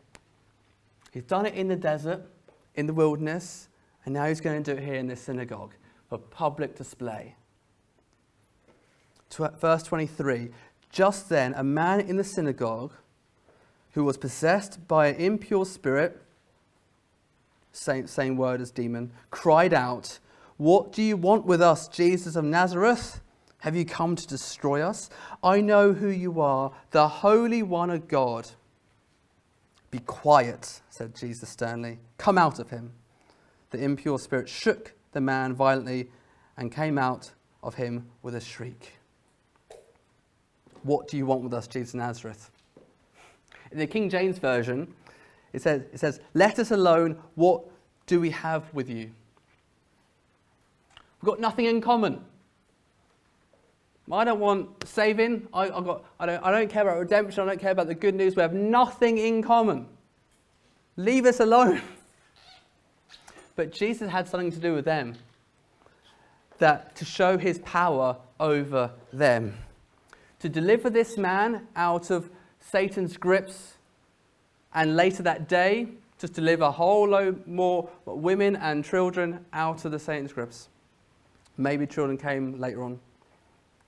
He's 1.12 1.22
done 1.22 1.46
it 1.46 1.54
in 1.54 1.68
the 1.68 1.76
desert, 1.76 2.24
in 2.74 2.88
the 2.88 2.96
wilderness, 2.96 3.68
and 4.06 4.16
now 4.16 4.26
he's 4.26 4.42
going 4.42 4.64
to 4.64 4.74
do 4.74 4.76
it 4.76 4.84
here 4.84 4.96
in 4.96 5.06
this 5.06 5.22
synagogue 5.22 5.76
for 6.10 6.18
public 6.18 6.76
display. 6.76 7.36
Verse 9.30 9.84
23 9.84 10.50
Just 10.90 11.30
then, 11.30 11.54
a 11.54 11.64
man 11.64 12.00
in 12.00 12.18
the 12.18 12.24
synagogue 12.24 12.94
who 13.92 14.04
was 14.04 14.18
possessed 14.18 14.88
by 14.88 15.10
an 15.10 15.16
impure 15.18 15.64
spirit 15.64 16.24
same, 17.78 18.08
same 18.08 18.38
word 18.38 18.62
as 18.62 18.72
demon, 18.72 19.12
cried 19.32 19.74
out, 19.74 20.20
What 20.58 20.92
do 20.92 21.02
you 21.02 21.18
want 21.18 21.46
with 21.46 21.62
us, 21.62 21.88
Jesus 21.88 22.36
of 22.36 22.44
Nazareth? 22.44 23.22
Have 23.60 23.76
you 23.76 23.86
come 23.86 24.16
to 24.16 24.28
destroy 24.28 24.82
us? 24.82 25.10
I 25.44 25.62
know 25.62 25.94
who 25.94 26.10
you 26.10 26.42
are, 26.42 26.72
the 26.92 27.08
Holy 27.08 27.64
One 27.64 27.90
of 27.90 28.08
God. 28.08 28.50
Be 29.90 30.00
quiet, 30.00 30.82
said 30.90 31.16
Jesus 31.16 31.50
sternly. 31.50 32.00
Come 32.18 32.38
out 32.38 32.60
of 32.60 32.70
him. 32.70 32.94
The 33.72 33.84
impure 33.84 34.20
spirit 34.20 34.50
shook 34.50 34.94
the 35.12 35.22
man 35.22 35.54
violently 35.54 36.10
and 36.58 36.72
came 36.72 36.98
out 36.98 37.32
of 37.64 37.76
him 37.76 38.08
with 38.22 38.36
a 38.36 38.42
shriek. 38.42 38.94
What 40.84 41.08
do 41.08 41.18
you 41.18 41.26
want 41.26 41.42
with 41.42 41.54
us, 41.54 41.68
Jesus 41.68 41.94
of 41.94 42.00
Nazareth? 42.00 42.52
In 43.72 43.80
the 43.80 43.88
King 43.88 44.10
James 44.10 44.38
Version, 44.38 44.94
it 45.54 45.62
says, 45.62 45.84
it 45.94 46.00
says, 46.00 46.20
Let 46.34 46.60
us 46.60 46.72
alone. 46.72 47.18
What 47.36 47.64
do 48.06 48.20
we 48.20 48.32
have 48.32 48.74
with 48.74 48.90
you? 48.90 49.12
We've 51.22 51.30
got 51.30 51.40
nothing 51.40 51.66
in 51.66 51.82
common. 51.82 52.24
I 54.12 54.24
don't 54.24 54.40
want 54.40 54.88
saving. 54.88 55.48
I, 55.54 55.64
I, 55.64 55.82
got, 55.82 56.06
I, 56.20 56.26
don't, 56.26 56.44
I 56.44 56.52
don't 56.52 56.70
care 56.70 56.84
about 56.84 57.00
redemption. 57.00 57.44
I 57.44 57.46
don't 57.48 57.60
care 57.60 57.72
about 57.72 57.88
the 57.88 57.96
good 57.96 58.16
news. 58.16 58.36
We 58.36 58.42
have 58.42 58.54
nothing 58.54 59.18
in 59.18 59.44
common. 59.44 59.88
Leave 60.96 61.26
us 61.26 61.40
alone. 61.40 61.82
But 63.56 63.72
Jesus 63.72 64.12
had 64.12 64.28
something 64.28 64.52
to 64.52 64.60
do 64.60 64.76
with 64.76 64.86
them, 64.86 65.16
that 66.60 66.96
to 66.98 67.06
show 67.06 67.40
his 67.40 67.58
power 67.58 68.18
over 68.40 68.92
them. 69.12 69.58
To 70.42 70.48
deliver 70.48 70.92
this 70.92 71.18
man 71.18 71.68
out 71.76 72.12
of 72.12 72.30
Satan's 72.60 73.18
grips, 73.18 73.77
and 74.74 74.96
later 74.96 75.24
that 75.24 75.48
day, 75.48 75.88
to 76.20 76.28
deliver 76.28 76.64
a 76.64 76.72
whole 76.72 77.08
load 77.08 77.46
more 77.46 77.90
women 78.06 78.56
and 78.56 78.84
children 78.84 79.46
out 79.54 79.86
of 79.86 79.92
the 79.92 80.00
Satan's 80.00 80.34
grips. 80.34 80.68
Maybe 81.58 81.86
children 81.86 82.18
came 82.18 82.60
later 82.60 82.82
on 82.84 83.00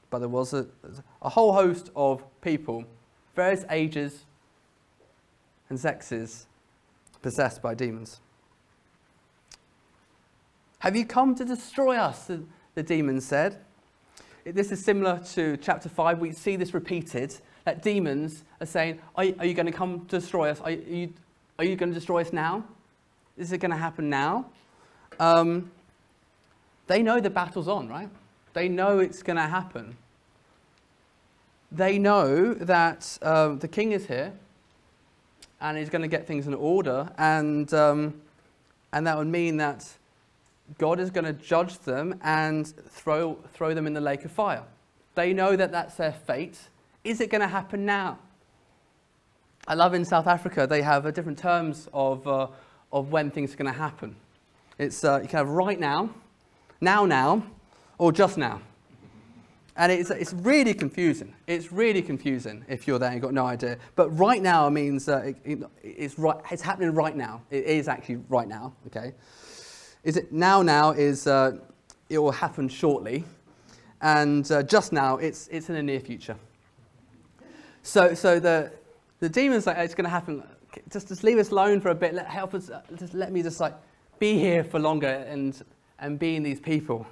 but 0.09 0.19
there 0.19 0.29
was 0.29 0.53
a, 0.53 0.67
a 1.21 1.29
whole 1.29 1.53
host 1.53 1.89
of 1.95 2.23
people, 2.41 2.83
various 3.35 3.63
ages 3.69 4.25
and 5.69 5.79
sexes, 5.79 6.47
possessed 7.21 7.61
by 7.61 7.75
demons. 7.75 8.19
Have 10.79 10.95
you 10.95 11.05
come 11.05 11.35
to 11.35 11.45
destroy 11.45 11.97
us? 11.97 12.25
The, 12.25 12.43
the 12.75 12.83
demons 12.83 13.25
said. 13.25 13.57
This 14.45 14.71
is 14.71 14.83
similar 14.83 15.21
to 15.33 15.57
chapter 15.57 15.89
5. 15.89 16.19
We 16.19 16.31
see 16.31 16.55
this 16.55 16.73
repeated 16.73 17.35
that 17.69 17.83
demons 17.83 18.43
are 18.59 18.65
saying, 18.65 18.99
Are, 19.15 19.25
are 19.37 19.45
you 19.45 19.53
going 19.53 19.67
to 19.67 19.71
come 19.71 19.99
destroy 20.07 20.49
us? 20.49 20.59
Are 20.61 20.71
you, 20.71 21.13
are 21.59 21.63
you 21.63 21.75
going 21.75 21.89
to 21.89 21.93
destroy 21.93 22.21
us 22.21 22.33
now? 22.33 22.63
Is 23.37 23.51
it 23.51 23.59
going 23.59 23.69
to 23.69 23.77
happen 23.77 24.09
now? 24.09 24.47
Um, 25.19 25.69
they 26.87 27.03
know 27.03 27.19
the 27.19 27.29
battle's 27.29 27.67
on, 27.67 27.87
right? 27.87 28.09
They 28.53 28.69
know 28.69 28.97
it's 28.97 29.21
going 29.21 29.37
to 29.37 29.43
happen. 29.43 29.95
They 31.71 31.99
know 31.99 32.55
that 32.55 33.19
um, 33.21 33.59
the 33.59 33.67
king 33.67 33.91
is 33.91 34.07
here 34.07 34.33
and 35.61 35.77
he's 35.77 35.91
going 35.91 36.01
to 36.01 36.07
get 36.07 36.25
things 36.25 36.47
in 36.47 36.55
order, 36.55 37.07
and, 37.19 37.71
um, 37.73 38.19
and 38.93 39.05
that 39.05 39.15
would 39.15 39.27
mean 39.27 39.57
that 39.57 39.87
God 40.79 40.99
is 40.99 41.11
going 41.11 41.25
to 41.25 41.33
judge 41.33 41.77
them 41.79 42.17
and 42.23 42.65
throw, 42.65 43.37
throw 43.53 43.75
them 43.75 43.85
in 43.85 43.93
the 43.93 44.01
lake 44.01 44.25
of 44.25 44.31
fire. 44.31 44.63
They 45.13 45.33
know 45.33 45.55
that 45.55 45.71
that's 45.71 45.95
their 45.95 46.13
fate. 46.13 46.57
Is 47.03 47.21
it 47.21 47.29
going 47.29 47.41
to 47.41 47.47
happen 47.47 47.85
now? 47.85 48.19
I 49.67 49.73
love 49.73 49.93
in 49.93 50.03
South 50.03 50.27
Africa, 50.27 50.67
they 50.67 50.81
have 50.81 51.05
uh, 51.05 51.11
different 51.11 51.37
terms 51.37 51.87
of, 51.93 52.27
uh, 52.27 52.47
of 52.91 53.11
when 53.11 53.29
things 53.31 53.53
are 53.53 53.57
going 53.57 53.71
to 53.71 53.77
happen. 53.77 54.15
It's, 54.77 55.03
uh, 55.03 55.19
you 55.21 55.27
can 55.27 55.37
have 55.37 55.49
right 55.49 55.79
now, 55.79 56.09
now, 56.81 57.05
now, 57.05 57.43
or 57.97 58.11
just 58.11 58.37
now. 58.37 58.61
And 59.75 59.91
it's, 59.91 60.09
it's 60.09 60.33
really 60.33 60.73
confusing. 60.73 61.33
It's 61.47 61.71
really 61.71 62.01
confusing 62.01 62.65
if 62.67 62.87
you're 62.87 62.99
there 62.99 63.09
and 63.09 63.15
you've 63.15 63.23
got 63.23 63.33
no 63.33 63.45
idea. 63.45 63.77
But 63.95 64.09
right 64.09 64.41
now 64.41 64.67
means 64.69 65.07
uh, 65.07 65.19
it, 65.19 65.37
it, 65.45 65.59
it's, 65.83 66.19
right, 66.19 66.37
it's 66.51 66.61
happening 66.61 66.93
right 66.93 67.15
now. 67.15 67.41
It 67.49 67.63
is 67.63 67.87
actually 67.87 68.17
right 68.27 68.47
now, 68.47 68.73
okay? 68.87 69.13
Is 70.03 70.17
it 70.17 70.33
now 70.33 70.61
now 70.61 70.91
is 70.91 71.27
uh, 71.27 71.59
it 72.09 72.17
will 72.17 72.31
happen 72.31 72.67
shortly. 72.67 73.23
And 74.01 74.49
uh, 74.51 74.63
just 74.63 74.91
now, 74.91 75.17
it's, 75.17 75.47
it's 75.49 75.69
in 75.69 75.75
the 75.75 75.83
near 75.83 75.99
future. 75.99 76.35
So, 77.89 78.13
so 78.13 78.39
the, 78.39 78.71
the 79.19 79.29
demon's 79.29 79.65
like, 79.65 79.77
it's 79.79 79.95
going 79.95 80.03
to 80.03 80.11
happen. 80.11 80.43
Just, 80.91 81.07
just 81.07 81.23
leave 81.23 81.39
us 81.39 81.49
alone 81.49 81.81
for 81.81 81.89
a 81.89 81.95
bit. 81.95 82.13
Let, 82.13 82.27
help 82.27 82.53
us. 82.53 82.69
Uh, 82.69 82.83
just 82.95 83.15
let 83.15 83.31
me 83.31 83.41
just 83.41 83.59
like 83.59 83.73
be 84.19 84.37
here 84.37 84.63
for 84.63 84.79
longer 84.79 85.07
and, 85.07 85.59
and 85.97 86.19
be 86.19 86.35
in 86.35 86.43
these 86.43 86.59
people. 86.59 87.07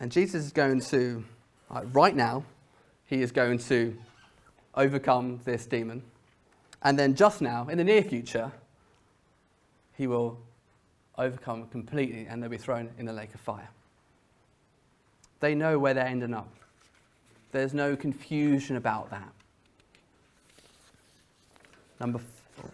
And 0.00 0.10
Jesus 0.10 0.46
is 0.46 0.52
going 0.52 0.80
to, 0.80 1.22
uh, 1.70 1.82
right 1.92 2.16
now, 2.16 2.44
he 3.04 3.20
is 3.20 3.30
going 3.30 3.58
to 3.58 3.94
overcome 4.74 5.38
this 5.44 5.66
demon. 5.66 6.02
And 6.80 6.98
then 6.98 7.14
just 7.14 7.42
now, 7.42 7.68
in 7.68 7.76
the 7.76 7.84
near 7.84 8.02
future, 8.02 8.52
he 9.98 10.06
will 10.06 10.38
overcome 11.18 11.66
completely 11.66 12.24
and 12.26 12.42
they'll 12.42 12.48
be 12.48 12.56
thrown 12.56 12.88
in 12.98 13.04
the 13.04 13.12
lake 13.12 13.34
of 13.34 13.40
fire. 13.42 13.68
They 15.40 15.54
know 15.54 15.78
where 15.78 15.92
they're 15.92 16.06
ending 16.06 16.32
up. 16.32 16.48
There's 17.54 17.72
no 17.72 17.94
confusion 17.94 18.74
about 18.74 19.10
that. 19.10 19.32
Number 22.00 22.18
four. 22.56 22.68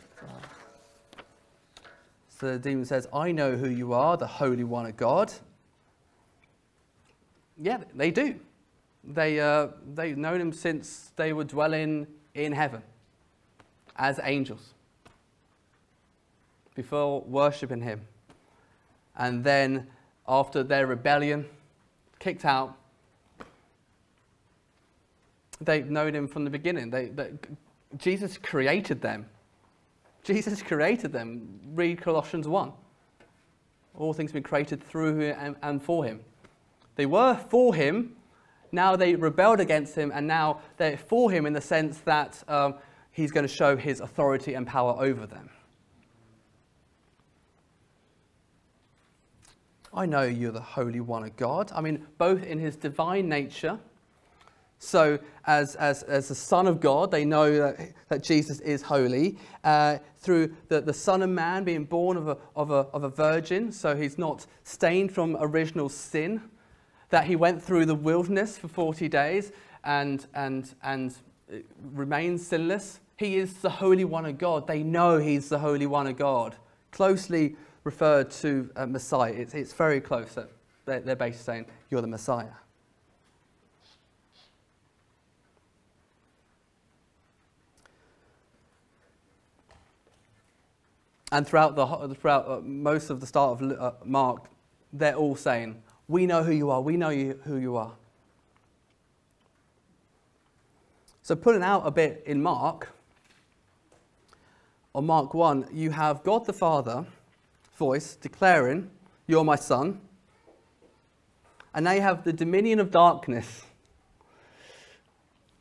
So 2.30 2.52
the 2.52 2.58
demon 2.58 2.86
says, 2.86 3.06
I 3.12 3.30
know 3.30 3.56
who 3.56 3.68
you 3.68 3.92
are, 3.92 4.16
the 4.16 4.26
Holy 4.26 4.64
One 4.64 4.86
of 4.86 4.96
God. 4.96 5.34
Yeah, 7.58 7.80
they 7.94 8.10
do. 8.10 8.40
They, 9.04 9.38
uh, 9.38 9.68
they've 9.94 10.16
known 10.16 10.40
him 10.40 10.50
since 10.50 11.12
they 11.14 11.34
were 11.34 11.44
dwelling 11.44 12.06
in 12.34 12.52
heaven 12.52 12.82
as 13.96 14.18
angels 14.22 14.72
before 16.74 17.20
worshipping 17.20 17.82
him. 17.82 18.00
And 19.14 19.44
then, 19.44 19.88
after 20.26 20.62
their 20.62 20.86
rebellion, 20.86 21.44
kicked 22.18 22.46
out, 22.46 22.79
they've 25.60 25.88
known 25.88 26.14
him 26.14 26.26
from 26.28 26.44
the 26.44 26.50
beginning. 26.50 26.90
They, 26.90 27.06
they, 27.06 27.30
Jesus 27.96 28.38
created 28.38 29.00
them. 29.00 29.26
Jesus 30.22 30.62
created 30.62 31.12
them. 31.12 31.60
Read 31.74 32.00
Colossians 32.00 32.46
1. 32.46 32.72
All 33.96 34.12
things 34.12 34.30
have 34.30 34.34
been 34.34 34.42
created 34.42 34.82
through 34.82 35.18
him 35.18 35.36
and, 35.38 35.56
and 35.62 35.82
for 35.82 36.04
him. 36.04 36.20
They 36.96 37.06
were 37.06 37.34
for 37.48 37.74
him, 37.74 38.16
now 38.72 38.96
they 38.96 39.14
rebelled 39.16 39.60
against 39.60 39.94
him, 39.94 40.12
and 40.14 40.26
now 40.26 40.60
they're 40.76 40.96
for 40.96 41.30
him 41.30 41.46
in 41.46 41.52
the 41.52 41.60
sense 41.60 41.98
that 42.00 42.42
um, 42.48 42.74
he's 43.10 43.32
going 43.32 43.46
to 43.46 43.52
show 43.52 43.76
his 43.76 44.00
authority 44.00 44.54
and 44.54 44.66
power 44.66 44.94
over 44.98 45.26
them. 45.26 45.50
I 49.92 50.06
know 50.06 50.22
you're 50.22 50.52
the 50.52 50.60
Holy 50.60 51.00
One 51.00 51.24
of 51.24 51.36
God. 51.36 51.72
I 51.74 51.80
mean, 51.80 52.06
both 52.16 52.44
in 52.44 52.58
his 52.58 52.76
divine 52.76 53.28
nature. 53.28 53.78
So, 54.82 55.18
as, 55.46 55.76
as, 55.76 56.02
as 56.04 56.28
the 56.28 56.34
Son 56.34 56.66
of 56.66 56.80
God, 56.80 57.10
they 57.10 57.26
know 57.26 57.52
that, 57.58 57.92
that 58.08 58.22
Jesus 58.22 58.60
is 58.60 58.80
holy. 58.80 59.36
Uh, 59.62 59.98
through 60.16 60.56
the, 60.68 60.80
the 60.80 60.94
Son 60.94 61.22
of 61.22 61.28
Man 61.28 61.64
being 61.64 61.84
born 61.84 62.16
of 62.16 62.28
a, 62.28 62.38
of, 62.56 62.70
a, 62.70 62.86
of 62.94 63.04
a 63.04 63.10
virgin, 63.10 63.72
so 63.72 63.94
he's 63.94 64.16
not 64.16 64.46
stained 64.64 65.12
from 65.12 65.36
original 65.38 65.90
sin 65.90 66.40
that 67.10 67.24
he 67.24 67.36
went 67.36 67.62
through 67.62 67.84
the 67.84 67.94
wilderness 67.94 68.56
for 68.56 68.68
40 68.68 69.06
days 69.08 69.52
and, 69.84 70.26
and, 70.34 70.74
and 70.82 71.14
remains 71.92 72.46
sinless. 72.46 73.00
He 73.18 73.36
is 73.36 73.54
the 73.54 73.68
Holy 73.68 74.06
One 74.06 74.24
of 74.24 74.38
God. 74.38 74.66
They 74.66 74.82
know 74.82 75.18
he's 75.18 75.50
the 75.50 75.58
Holy 75.58 75.86
One 75.86 76.06
of 76.06 76.16
God. 76.16 76.56
Closely 76.90 77.54
referred 77.84 78.30
to 78.30 78.70
uh, 78.76 78.86
Messiah. 78.86 79.32
It's, 79.32 79.52
it's 79.52 79.74
very 79.74 80.00
close. 80.00 80.38
They're, 80.86 81.00
they're 81.00 81.16
basically 81.16 81.44
saying, 81.44 81.66
You're 81.90 82.00
the 82.00 82.06
Messiah. 82.06 82.48
And 91.32 91.46
throughout, 91.46 91.76
the, 91.76 92.14
throughout 92.14 92.48
uh, 92.48 92.60
most 92.62 93.10
of 93.10 93.20
the 93.20 93.26
start 93.26 93.60
of 93.60 93.72
uh, 93.72 93.92
Mark, 94.04 94.46
they're 94.92 95.14
all 95.14 95.36
saying, 95.36 95.80
we 96.08 96.26
know 96.26 96.42
who 96.42 96.52
you 96.52 96.70
are. 96.70 96.80
We 96.80 96.96
know 96.96 97.10
you, 97.10 97.38
who 97.44 97.56
you 97.56 97.76
are. 97.76 97.92
So, 101.22 101.36
pulling 101.36 101.62
out 101.62 101.86
a 101.86 101.92
bit 101.92 102.24
in 102.26 102.42
Mark, 102.42 102.88
on 104.92 105.06
Mark 105.06 105.34
1, 105.34 105.68
you 105.72 105.90
have 105.90 106.24
God 106.24 106.46
the 106.46 106.52
Father 106.52 107.06
voice 107.76 108.16
declaring, 108.16 108.90
You're 109.28 109.44
my 109.44 109.54
son. 109.54 110.00
And 111.72 111.84
now 111.84 111.92
you 111.92 112.00
have 112.00 112.24
the 112.24 112.32
dominion 112.32 112.80
of 112.80 112.90
darkness 112.90 113.62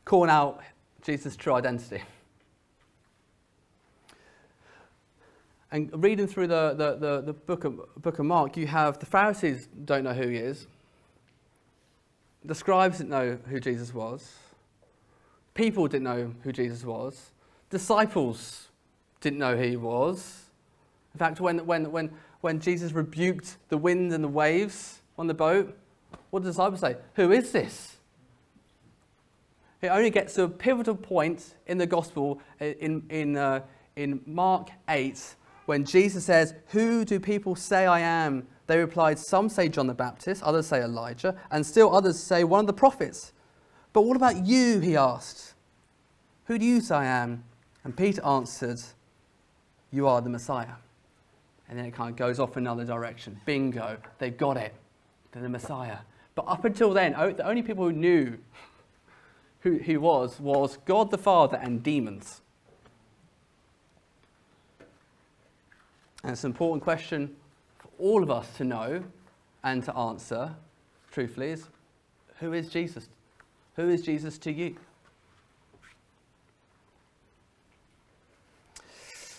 calling 0.06 0.32
out 0.32 0.62
Jesus' 1.04 1.36
true 1.36 1.54
identity. 1.54 2.02
And 5.72 6.04
reading 6.04 6.28
through 6.28 6.48
the, 6.48 6.74
the, 6.76 6.96
the, 6.96 7.22
the 7.22 7.34
book, 7.34 7.64
of, 7.64 7.80
book 8.02 8.18
of 8.18 8.26
Mark, 8.26 8.58
you 8.58 8.66
have 8.68 8.98
the 9.00 9.06
Pharisees 9.06 9.68
don't 9.86 10.04
know 10.04 10.14
who 10.14 10.28
he 10.28 10.38
is. 10.38 10.68
The 12.44 12.56
scribes 12.56 12.98
didn't 12.98 13.12
know 13.12 13.38
who 13.48 13.60
Jesus 13.60 13.94
was. 13.94 14.34
People 15.54 15.88
didn't 15.88 16.06
know 16.06 16.34
who 16.44 16.52
Jesus 16.52 16.84
was. 16.84 17.32
Disciples 17.70 18.70
didn't 19.22 19.40
know 19.40 19.56
who 19.56 19.64
he 19.64 19.78
was. 19.78 20.46
In 21.14 21.20
fact, 21.20 21.40
when, 21.40 21.66
when, 21.66 21.92
when, 21.92 22.12
when 22.42 22.60
Jesus 22.60 22.92
rebuked 22.92 23.58
the 23.68 23.78
wind 23.78 24.12
and 24.14 24.24
the 24.24 24.30
waves 24.30 25.02
on 25.18 25.28
the 25.28 25.34
boat, 25.34 25.78
what 26.30 26.40
did 26.40 26.48
the 26.48 26.52
disciples 26.52 26.80
say? 26.80 26.96
Who 27.16 27.32
is 27.32 27.52
this? 27.52 27.98
It 29.82 29.88
only 29.88 30.10
gets 30.10 30.34
to 30.36 30.44
a 30.44 30.50
pivotal 30.50 30.96
point 30.96 31.56
in 31.68 31.78
the 31.78 31.86
gospel 31.86 32.42
in, 32.60 33.04
in, 33.10 33.38
uh, 33.38 33.62
in 33.96 34.22
Mark 34.26 34.70
8 34.88 35.36
when 35.70 35.86
Jesus 35.86 36.26
says, 36.26 36.56
Who 36.70 37.06
do 37.06 37.20
people 37.20 37.56
say 37.56 37.86
I 37.86 38.00
am? 38.00 38.48
They 38.66 38.80
replied, 38.80 39.20
Some 39.20 39.50
say 39.50 39.70
John 39.70 39.86
the 39.86 39.94
Baptist, 39.94 40.42
others 40.42 40.66
say 40.66 40.82
Elijah, 40.82 41.36
and 41.52 41.64
still 41.64 41.96
others 41.96 42.18
say 42.20 42.44
one 42.44 42.62
of 42.62 42.66
the 42.66 42.74
prophets. 42.74 43.34
But 43.94 44.02
what 44.02 44.18
about 44.18 44.48
you? 44.48 44.80
He 44.80 44.98
asked. 44.98 45.54
Who 46.46 46.58
do 46.58 46.66
you 46.66 46.82
say 46.82 46.96
I 46.96 47.06
am? 47.06 47.44
And 47.84 47.96
Peter 47.96 48.26
answered, 48.26 48.82
You 49.92 50.08
are 50.08 50.22
the 50.22 50.30
Messiah. 50.30 50.74
And 51.70 51.78
then 51.78 51.86
it 51.86 51.94
kind 51.94 52.10
of 52.10 52.16
goes 52.16 52.40
off 52.40 52.58
in 52.58 52.64
another 52.64 52.84
direction. 52.84 53.40
Bingo, 53.46 53.98
they've 54.18 54.36
got 54.36 54.58
it. 54.58 54.74
They're 55.32 55.44
the 55.44 55.50
Messiah. 55.50 56.00
But 56.34 56.48
up 56.48 56.66
until 56.66 56.94
then, 56.94 57.12
the 57.12 57.46
only 57.48 57.62
people 57.62 57.86
who 57.86 57.94
knew 57.94 58.40
who 59.60 59.74
he 59.78 59.98
was 59.98 60.40
was 60.40 60.80
God 60.86 61.12
the 61.12 61.20
Father 61.20 61.60
and 61.62 61.84
demons. 61.84 62.42
And 66.24 66.32
it's 66.32 66.44
an 66.44 66.52
important 66.52 66.84
question 66.84 67.36
for 67.78 67.90
all 67.98 68.24
of 68.24 68.30
us 68.30 68.48
to 68.58 68.64
know 68.64 69.04
and 69.64 69.84
to 69.84 69.96
answer, 69.96 70.56
truthfully, 71.12 71.52
is 71.52 71.68
who 72.40 72.54
is 72.54 72.70
Jesus? 72.70 73.10
Who 73.76 73.90
is 73.90 74.02
Jesus 74.02 74.38
to 74.40 74.52
you? 74.52 74.76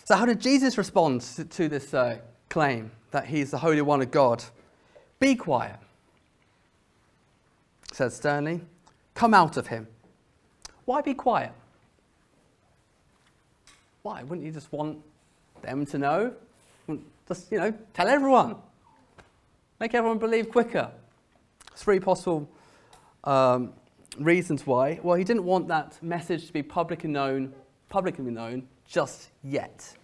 So, 0.04 0.16
how 0.16 0.26
did 0.26 0.40
Jesus 0.40 0.76
respond 0.76 1.20
to, 1.20 1.68
this 1.68 1.94
uh, 1.94 2.18
claim 2.48 2.90
that 3.12 3.26
he's 3.26 3.52
the 3.52 3.58
Holy 3.58 3.80
One 3.80 4.02
of 4.02 4.10
God? 4.10 4.42
Be 5.20 5.34
quiet, 5.36 5.76
said 7.92 8.12
sternly. 8.12 8.60
Come 9.14 9.34
out 9.34 9.56
of 9.56 9.68
him. 9.68 9.86
Why 10.84 11.00
be 11.00 11.14
quiet? 11.14 11.52
Why? 14.02 14.22
Wouldn't 14.22 14.44
you 14.44 14.52
just 14.52 14.72
want 14.72 14.98
them 15.62 15.86
to 15.86 15.98
know? 15.98 16.34
Just, 17.28 17.50
you 17.52 17.58
know, 17.58 17.72
tell 17.94 18.08
everyone. 18.08 18.56
Make 19.78 19.94
everyone 19.94 20.18
believe 20.18 20.50
quicker. 20.50 20.90
Three 21.74 22.00
possible 22.00 22.50
um, 23.24 23.72
reasons 24.18 24.66
why. 24.66 25.00
Well, 25.02 25.16
he 25.16 25.24
didn't 25.24 25.44
want 25.44 25.68
that 25.68 26.02
message 26.02 26.46
to 26.46 26.52
be 26.52 26.62
publicly 26.62 27.08
known, 27.08 27.52
publicly 27.88 28.30
known 28.30 28.66
just 28.86 29.30
yet. 29.42 29.96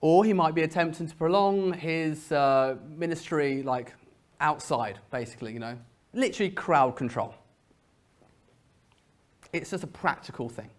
Or 0.00 0.24
he 0.24 0.32
might 0.32 0.54
be 0.54 0.62
attempting 0.62 1.08
to 1.08 1.14
prolong 1.14 1.72
his 1.72 2.30
uh, 2.30 2.76
ministry 2.88 3.62
like 3.62 3.94
outside, 4.40 4.98
basically, 5.10 5.52
you 5.52 5.58
know, 5.58 5.76
literally 6.12 6.50
crowd 6.50 6.96
control. 6.96 7.34
It's 9.52 9.70
just 9.70 9.82
a 9.82 9.88
practical 9.88 10.48
thing. 10.48 10.70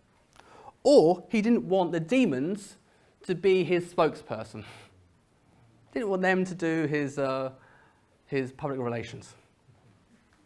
Or 0.83 1.23
he 1.29 1.41
didn't 1.41 1.67
want 1.67 1.91
the 1.91 1.99
demons 1.99 2.77
to 3.25 3.35
be 3.35 3.63
his 3.63 3.85
spokesperson. 3.85 4.63
Didn't 5.93 6.09
want 6.09 6.21
them 6.21 6.45
to 6.45 6.55
do 6.55 6.85
his, 6.85 7.17
uh, 7.17 7.51
his 8.25 8.51
public 8.51 8.79
relations. 8.79 9.33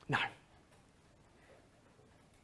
No. 0.10 0.18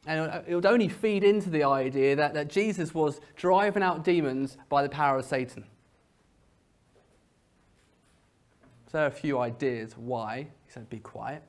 And 0.06 0.44
it 0.46 0.54
would 0.54 0.66
only 0.66 0.88
feed 0.88 1.24
into 1.24 1.50
the 1.50 1.64
idea 1.64 2.16
that, 2.16 2.34
that 2.34 2.48
Jesus 2.48 2.94
was 2.94 3.20
driving 3.36 3.82
out 3.82 4.02
demons 4.02 4.56
by 4.68 4.82
the 4.82 4.88
power 4.88 5.18
of 5.18 5.24
Satan. 5.24 5.64
So 8.86 8.98
there 8.98 9.04
are 9.04 9.08
a 9.08 9.12
few 9.12 9.38
ideas 9.38 9.94
why 9.96 10.48
he 10.66 10.72
said, 10.72 10.88
be 10.90 10.98
quiet. 10.98 11.42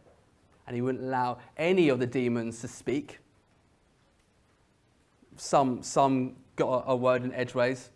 And 0.67 0.75
he 0.75 0.81
wouldn't 0.81 1.03
allow 1.03 1.39
any 1.57 1.89
of 1.89 1.99
the 1.99 2.05
demons 2.05 2.61
to 2.61 2.67
speak. 2.67 3.19
Some, 5.37 5.81
some 5.81 6.35
got 6.55 6.85
a, 6.85 6.91
a 6.91 6.95
word 6.95 7.23
in 7.23 7.33
edgeways 7.33 7.89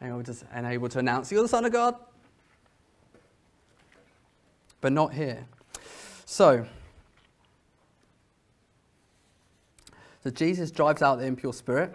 and 0.00 0.12
able, 0.12 0.22
to, 0.22 0.36
and 0.52 0.66
able 0.66 0.88
to 0.88 0.98
announce, 0.98 1.32
You're 1.32 1.42
the 1.42 1.48
Son 1.48 1.64
of 1.64 1.72
God. 1.72 1.96
But 4.80 4.92
not 4.92 5.12
here. 5.12 5.46
So, 6.24 6.66
so 10.22 10.30
Jesus 10.30 10.70
drives 10.70 11.02
out 11.02 11.16
the 11.16 11.24
impure 11.24 11.52
spirit. 11.52 11.94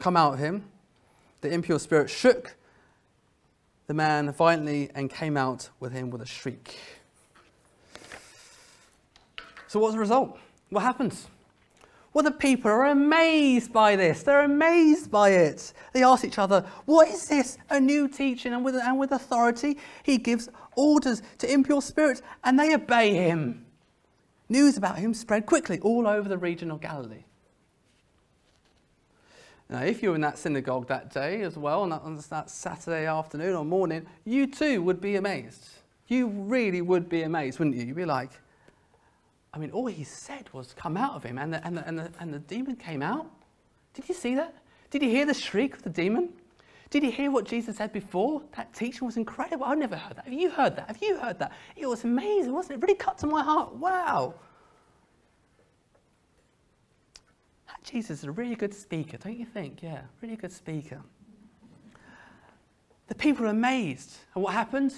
Come 0.00 0.16
out 0.16 0.34
of 0.34 0.38
him. 0.38 0.64
The 1.42 1.52
impure 1.52 1.78
spirit 1.78 2.10
shook 2.10 2.56
the 3.86 3.94
man 3.94 4.32
violently 4.32 4.90
and 4.94 5.08
came 5.08 5.36
out 5.36 5.70
with 5.78 5.92
him 5.92 6.10
with 6.10 6.22
a 6.22 6.26
shriek. 6.26 6.78
So, 9.68 9.78
what's 9.78 9.94
the 9.94 10.00
result? 10.00 10.38
What 10.70 10.82
happens? 10.82 11.28
Well, 12.16 12.22
the 12.22 12.30
people 12.30 12.70
are 12.70 12.86
amazed 12.86 13.74
by 13.74 13.94
this. 13.94 14.22
They're 14.22 14.44
amazed 14.44 15.10
by 15.10 15.32
it. 15.32 15.74
They 15.92 16.02
ask 16.02 16.24
each 16.24 16.38
other, 16.38 16.64
What 16.86 17.08
is 17.08 17.28
this? 17.28 17.58
A 17.68 17.78
new 17.78 18.08
teaching, 18.08 18.54
and 18.54 18.64
with, 18.64 18.74
and 18.74 18.98
with 18.98 19.12
authority, 19.12 19.76
he 20.02 20.16
gives 20.16 20.48
orders 20.76 21.20
to 21.36 21.52
impure 21.52 21.82
spirits, 21.82 22.22
and 22.42 22.58
they 22.58 22.74
obey 22.74 23.12
him. 23.12 23.66
News 24.48 24.78
about 24.78 24.96
him 24.96 25.12
spread 25.12 25.44
quickly 25.44 25.78
all 25.80 26.08
over 26.08 26.26
the 26.26 26.38
region 26.38 26.70
of 26.70 26.80
Galilee. 26.80 27.24
Now, 29.68 29.82
if 29.82 30.02
you 30.02 30.08
were 30.08 30.14
in 30.14 30.22
that 30.22 30.38
synagogue 30.38 30.88
that 30.88 31.12
day 31.12 31.42
as 31.42 31.58
well, 31.58 31.82
on 31.82 31.90
that, 31.90 32.00
on 32.00 32.18
that 32.30 32.48
Saturday 32.48 33.04
afternoon 33.04 33.54
or 33.54 33.64
morning, 33.66 34.06
you 34.24 34.46
too 34.46 34.82
would 34.82 35.02
be 35.02 35.16
amazed. 35.16 35.68
You 36.08 36.28
really 36.28 36.80
would 36.80 37.10
be 37.10 37.24
amazed, 37.24 37.58
wouldn't 37.58 37.76
you? 37.76 37.84
You'd 37.84 37.96
be 37.96 38.06
like, 38.06 38.30
I 39.56 39.58
mean, 39.58 39.70
all 39.70 39.86
he 39.86 40.04
said 40.04 40.52
was 40.52 40.74
come 40.74 40.98
out 40.98 41.14
of 41.14 41.22
him, 41.22 41.38
and 41.38 41.54
the, 41.54 41.66
and 41.66 41.78
the, 41.78 41.88
and 41.88 41.98
the, 41.98 42.10
and 42.20 42.34
the 42.34 42.40
demon 42.40 42.76
came 42.76 43.00
out. 43.00 43.26
Did 43.94 44.06
you 44.06 44.14
see 44.14 44.34
that? 44.34 44.54
Did 44.90 45.02
you 45.02 45.08
hear 45.08 45.24
the 45.24 45.32
shriek 45.32 45.74
of 45.74 45.82
the 45.82 45.88
demon? 45.88 46.28
Did 46.90 47.02
you 47.02 47.10
hear 47.10 47.30
what 47.30 47.46
Jesus 47.46 47.78
said 47.78 47.90
before? 47.90 48.42
That 48.54 48.74
teaching 48.74 49.06
was 49.06 49.16
incredible. 49.16 49.64
I've 49.64 49.78
never 49.78 49.96
heard 49.96 50.18
that. 50.18 50.26
Have 50.26 50.34
you 50.34 50.50
heard 50.50 50.76
that? 50.76 50.88
Have 50.88 50.98
you 51.00 51.16
heard 51.16 51.38
that? 51.38 51.52
It 51.74 51.86
was 51.86 52.04
amazing, 52.04 52.52
wasn't 52.52 52.72
it? 52.72 52.74
It 52.74 52.82
really 52.82 52.98
cut 52.98 53.16
to 53.18 53.26
my 53.26 53.42
heart. 53.42 53.74
Wow. 53.76 54.34
Jesus 57.82 58.18
is 58.18 58.24
a 58.24 58.32
really 58.32 58.56
good 58.56 58.74
speaker, 58.74 59.16
don't 59.16 59.38
you 59.38 59.46
think? 59.46 59.82
Yeah, 59.82 60.02
really 60.20 60.36
good 60.36 60.52
speaker. 60.52 61.00
The 63.06 63.14
people 63.14 63.46
are 63.46 63.50
amazed. 63.50 64.16
And 64.34 64.44
what 64.44 64.52
happened? 64.52 64.92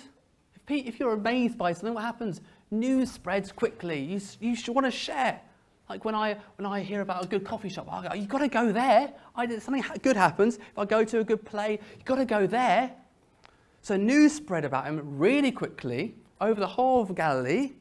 If, 0.56 0.86
if 0.86 0.98
you're 0.98 1.12
amazed 1.12 1.56
by 1.56 1.74
something, 1.74 1.94
what 1.94 2.02
happens? 2.02 2.40
News 2.70 3.10
spreads 3.10 3.52
quickly. 3.52 4.00
You, 4.00 4.20
you 4.40 4.56
should 4.56 4.74
want 4.74 4.86
to 4.86 4.90
share. 4.90 5.40
Like 5.88 6.04
when 6.04 6.14
I, 6.14 6.36
when 6.56 6.66
I 6.66 6.82
hear 6.82 7.00
about 7.00 7.24
a 7.24 7.28
good 7.28 7.44
coffee 7.44 7.68
shop, 7.68 7.88
I 7.90 8.08
go, 8.08 8.14
you've 8.14 8.28
got 8.28 8.38
to 8.38 8.48
go 8.48 8.72
there. 8.72 9.12
I, 9.34 9.46
something 9.58 9.84
good 10.02 10.16
happens. 10.16 10.56
If 10.56 10.78
I 10.78 10.84
go 10.84 11.02
to 11.04 11.20
a 11.20 11.24
good 11.24 11.44
play, 11.44 11.80
you've 11.96 12.04
got 12.04 12.16
to 12.16 12.26
go 12.26 12.46
there. 12.46 12.92
So 13.80 13.96
news 13.96 14.32
spread 14.34 14.64
about 14.64 14.84
him 14.86 15.00
really 15.18 15.50
quickly 15.50 16.14
over 16.40 16.60
the 16.60 16.66
whole 16.66 17.02
of 17.02 17.14
Galilee. 17.14 17.72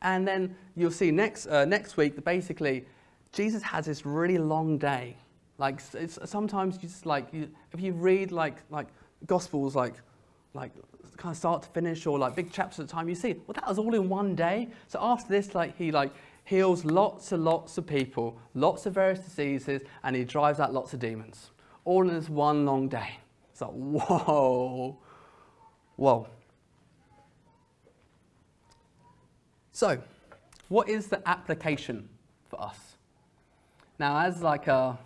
And 0.00 0.26
then 0.26 0.56
you'll 0.76 0.90
see 0.90 1.10
next, 1.10 1.46
uh, 1.46 1.64
next 1.64 1.96
week 1.96 2.14
that 2.14 2.24
basically 2.24 2.86
Jesus 3.32 3.62
has 3.62 3.86
this 3.86 4.06
really 4.06 4.38
long 4.38 4.78
day. 4.78 5.16
Like 5.58 5.80
sometimes 5.80 6.76
you 6.76 6.80
just 6.88 7.06
like 7.06 7.28
you, 7.32 7.48
if 7.72 7.80
you 7.80 7.92
read 7.92 8.32
like 8.32 8.56
like 8.70 8.88
Gospels 9.26 9.76
like 9.76 9.94
like 10.54 10.72
kind 11.16 11.32
of 11.32 11.36
start 11.36 11.62
to 11.62 11.68
finish 11.68 12.06
or 12.06 12.18
like 12.18 12.34
big 12.34 12.52
chapters 12.52 12.80
at 12.80 12.86
a 12.86 12.88
time, 12.88 13.08
you 13.08 13.14
see 13.14 13.34
well 13.46 13.54
that 13.54 13.66
was 13.66 13.78
all 13.78 13.94
in 13.94 14.08
one 14.08 14.34
day. 14.34 14.68
So 14.88 14.98
after 15.00 15.28
this, 15.28 15.54
like 15.54 15.76
he 15.76 15.90
like 15.92 16.12
heals 16.44 16.84
lots 16.84 17.32
and 17.32 17.44
lots 17.44 17.78
of 17.78 17.86
people, 17.86 18.38
lots 18.54 18.86
of 18.86 18.94
various 18.94 19.20
diseases, 19.20 19.82
and 20.02 20.16
he 20.16 20.24
drives 20.24 20.60
out 20.60 20.72
lots 20.72 20.92
of 20.92 21.00
demons, 21.00 21.50
all 21.84 22.08
in 22.08 22.14
this 22.14 22.28
one 22.28 22.66
long 22.66 22.88
day. 22.88 23.18
It's 23.50 23.60
like 23.60 23.70
whoa, 23.70 24.98
whoa. 25.96 26.28
So, 29.74 30.02
what 30.68 30.88
is 30.88 31.06
the 31.06 31.26
application 31.26 32.08
for 32.48 32.60
us? 32.60 32.78
Now, 33.98 34.18
as 34.18 34.42
like 34.42 34.66
a, 34.66 34.98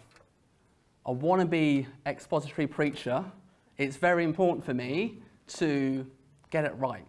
a 1.05 1.15
wannabe 1.15 1.87
expository 2.05 2.67
preacher, 2.67 3.25
it's 3.79 3.97
very 3.97 4.25
important 4.25 4.65
for 4.65 4.75
me 4.75 5.23
to 5.49 6.07
get 6.51 6.65
it 6.65 6.75
right. 6.77 7.07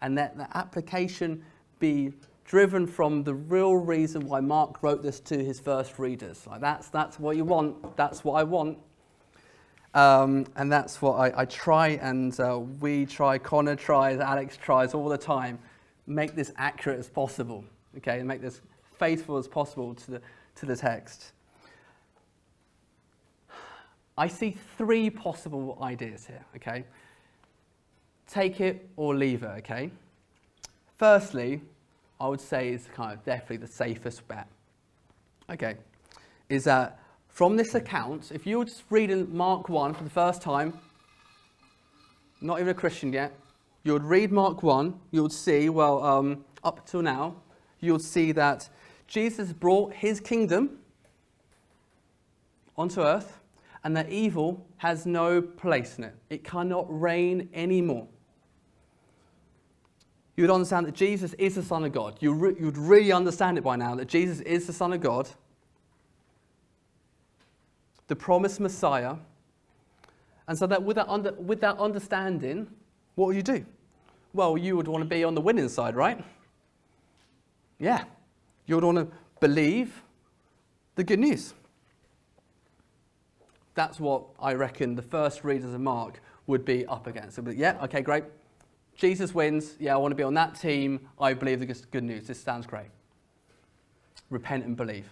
And 0.00 0.18
that 0.18 0.36
the 0.36 0.46
application 0.56 1.44
be 1.78 2.12
driven 2.44 2.86
from 2.86 3.24
the 3.24 3.34
real 3.34 3.74
reason 3.74 4.26
why 4.26 4.40
Mark 4.40 4.82
wrote 4.82 5.02
this 5.02 5.20
to 5.20 5.42
his 5.42 5.58
first 5.60 5.98
readers. 5.98 6.46
Like 6.46 6.60
that's, 6.60 6.88
that's 6.88 7.18
what 7.18 7.36
you 7.36 7.44
want, 7.44 7.96
that's 7.96 8.22
what 8.22 8.34
I 8.34 8.42
want. 8.44 8.78
Um, 9.94 10.46
and 10.56 10.70
that's 10.70 11.00
what 11.00 11.14
I, 11.14 11.42
I 11.42 11.44
try 11.44 11.88
and 12.02 12.38
uh, 12.40 12.58
we 12.80 13.06
try, 13.06 13.38
Connor 13.38 13.76
tries, 13.76 14.18
Alex 14.18 14.56
tries 14.56 14.92
all 14.92 15.08
the 15.08 15.18
time. 15.18 15.58
Make 16.06 16.34
this 16.34 16.52
accurate 16.56 16.98
as 16.98 17.08
possible, 17.08 17.64
okay? 17.98 18.18
And 18.18 18.28
make 18.28 18.42
this 18.42 18.60
faithful 18.98 19.38
as 19.38 19.48
possible 19.48 19.94
to 19.94 20.10
the, 20.10 20.20
to 20.56 20.66
the 20.66 20.76
text. 20.76 21.32
I 24.18 24.28
see 24.28 24.56
three 24.76 25.10
possible 25.10 25.78
ideas 25.80 26.26
here, 26.26 26.44
okay? 26.56 26.84
Take 28.28 28.60
it 28.60 28.88
or 28.96 29.14
leave 29.14 29.42
it, 29.42 29.50
okay? 29.58 29.90
Firstly, 30.96 31.60
I 32.20 32.28
would 32.28 32.40
say 32.40 32.70
is 32.70 32.88
kind 32.94 33.12
of 33.12 33.24
definitely 33.24 33.58
the 33.58 33.66
safest 33.66 34.26
bet, 34.28 34.46
okay, 35.50 35.76
is 36.48 36.64
that 36.64 37.00
from 37.28 37.56
this 37.56 37.74
account, 37.74 38.30
if 38.32 38.46
you 38.46 38.58
were 38.58 38.64
just 38.64 38.84
reading 38.90 39.34
Mark 39.36 39.68
1 39.68 39.94
for 39.94 40.04
the 40.04 40.10
first 40.10 40.40
time, 40.40 40.78
not 42.40 42.60
even 42.60 42.68
a 42.70 42.74
Christian 42.74 43.12
yet, 43.12 43.32
you 43.82 43.92
would 43.92 44.04
read 44.04 44.30
Mark 44.30 44.62
1, 44.62 44.98
you 45.10 45.22
would 45.22 45.32
see, 45.32 45.68
well, 45.68 46.02
um, 46.02 46.44
up 46.62 46.86
till 46.86 47.02
now, 47.02 47.34
you 47.80 47.92
would 47.92 48.02
see 48.02 48.32
that 48.32 48.68
Jesus 49.06 49.52
brought 49.52 49.92
his 49.92 50.20
kingdom 50.20 50.78
onto 52.76 53.02
earth 53.02 53.40
and 53.82 53.96
that 53.96 54.08
evil 54.08 54.64
has 54.78 55.04
no 55.04 55.42
place 55.42 55.98
in 55.98 56.04
it. 56.04 56.14
It 56.30 56.44
cannot 56.44 56.86
reign 56.88 57.48
anymore. 57.52 58.06
You 60.36 60.42
would 60.44 60.50
understand 60.50 60.86
that 60.86 60.94
Jesus 60.94 61.32
is 61.34 61.54
the 61.54 61.62
Son 61.62 61.84
of 61.84 61.92
God. 61.92 62.16
You 62.20 62.32
re- 62.32 62.56
you'd 62.58 62.76
really 62.76 63.12
understand 63.12 63.56
it 63.56 63.62
by 63.62 63.76
now 63.76 63.94
that 63.94 64.08
Jesus 64.08 64.40
is 64.40 64.66
the 64.66 64.72
Son 64.72 64.92
of 64.92 65.00
God, 65.00 65.28
the 68.08 68.16
promised 68.16 68.58
Messiah. 68.58 69.16
And 70.48 70.58
so 70.58 70.66
that 70.66 70.82
with 70.82 70.96
that, 70.96 71.08
under, 71.08 71.32
with 71.34 71.60
that 71.60 71.78
understanding, 71.78 72.68
what 73.14 73.26
would 73.26 73.36
you 73.36 73.42
do? 73.42 73.64
Well, 74.32 74.58
you 74.58 74.76
would 74.76 74.88
want 74.88 75.02
to 75.02 75.08
be 75.08 75.22
on 75.22 75.34
the 75.34 75.40
winning 75.40 75.68
side, 75.68 75.94
right? 75.94 76.22
Yeah. 77.78 78.04
You 78.66 78.74
would 78.74 78.84
want 78.84 78.98
to 78.98 79.08
believe 79.40 80.02
the 80.96 81.04
good 81.04 81.20
news. 81.20 81.54
That's 83.74 84.00
what 84.00 84.24
I 84.40 84.54
reckon 84.54 84.96
the 84.96 85.02
first 85.02 85.44
readers 85.44 85.72
of 85.72 85.80
Mark 85.80 86.20
would 86.46 86.64
be 86.64 86.84
up 86.86 87.06
against. 87.06 87.38
Yeah, 87.54 87.78
okay, 87.84 88.00
great. 88.00 88.24
Jesus 88.96 89.34
wins. 89.34 89.74
Yeah, 89.78 89.94
I 89.94 89.96
want 89.96 90.12
to 90.12 90.16
be 90.16 90.22
on 90.22 90.34
that 90.34 90.54
team. 90.54 91.00
I 91.18 91.34
believe 91.34 91.60
the 91.60 91.66
good 91.90 92.04
news. 92.04 92.26
This 92.26 92.40
sounds 92.40 92.66
great. 92.66 92.90
Repent 94.30 94.64
and 94.64 94.76
believe. 94.76 95.06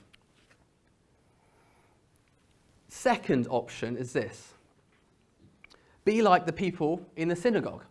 Second 2.88 3.46
option 3.50 3.96
is 3.96 4.12
this 4.12 4.52
be 6.04 6.20
like 6.20 6.46
the 6.46 6.52
people 6.52 7.00
in 7.16 7.28
the 7.28 7.36
synagogue 7.36 7.84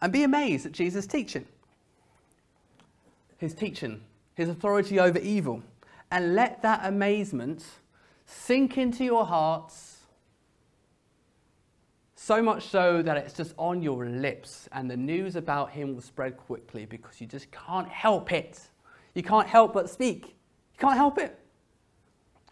and 0.00 0.12
be 0.12 0.24
amazed 0.24 0.66
at 0.66 0.72
Jesus' 0.72 1.06
teaching, 1.06 1.46
his 3.38 3.54
teaching, 3.54 4.00
his 4.34 4.48
authority 4.48 4.98
over 4.98 5.18
evil, 5.18 5.62
and 6.10 6.34
let 6.34 6.62
that 6.62 6.80
amazement 6.84 7.64
sink 8.26 8.78
into 8.78 9.04
your 9.04 9.26
hearts 9.26 9.91
so 12.22 12.40
much 12.40 12.68
so 12.68 13.02
that 13.02 13.16
it's 13.16 13.34
just 13.34 13.52
on 13.58 13.82
your 13.82 14.06
lips, 14.06 14.68
and 14.70 14.88
the 14.88 14.96
news 14.96 15.34
about 15.34 15.70
him 15.70 15.94
will 15.94 16.00
spread 16.00 16.36
quickly 16.36 16.86
because 16.86 17.20
you 17.20 17.26
just 17.26 17.50
can't 17.50 17.88
help 17.88 18.32
it. 18.32 18.60
You 19.14 19.24
can't 19.24 19.48
help 19.48 19.72
but 19.72 19.90
speak. 19.90 20.26
You 20.26 20.78
can't 20.78 20.96
help 20.96 21.18
it. 21.18 21.36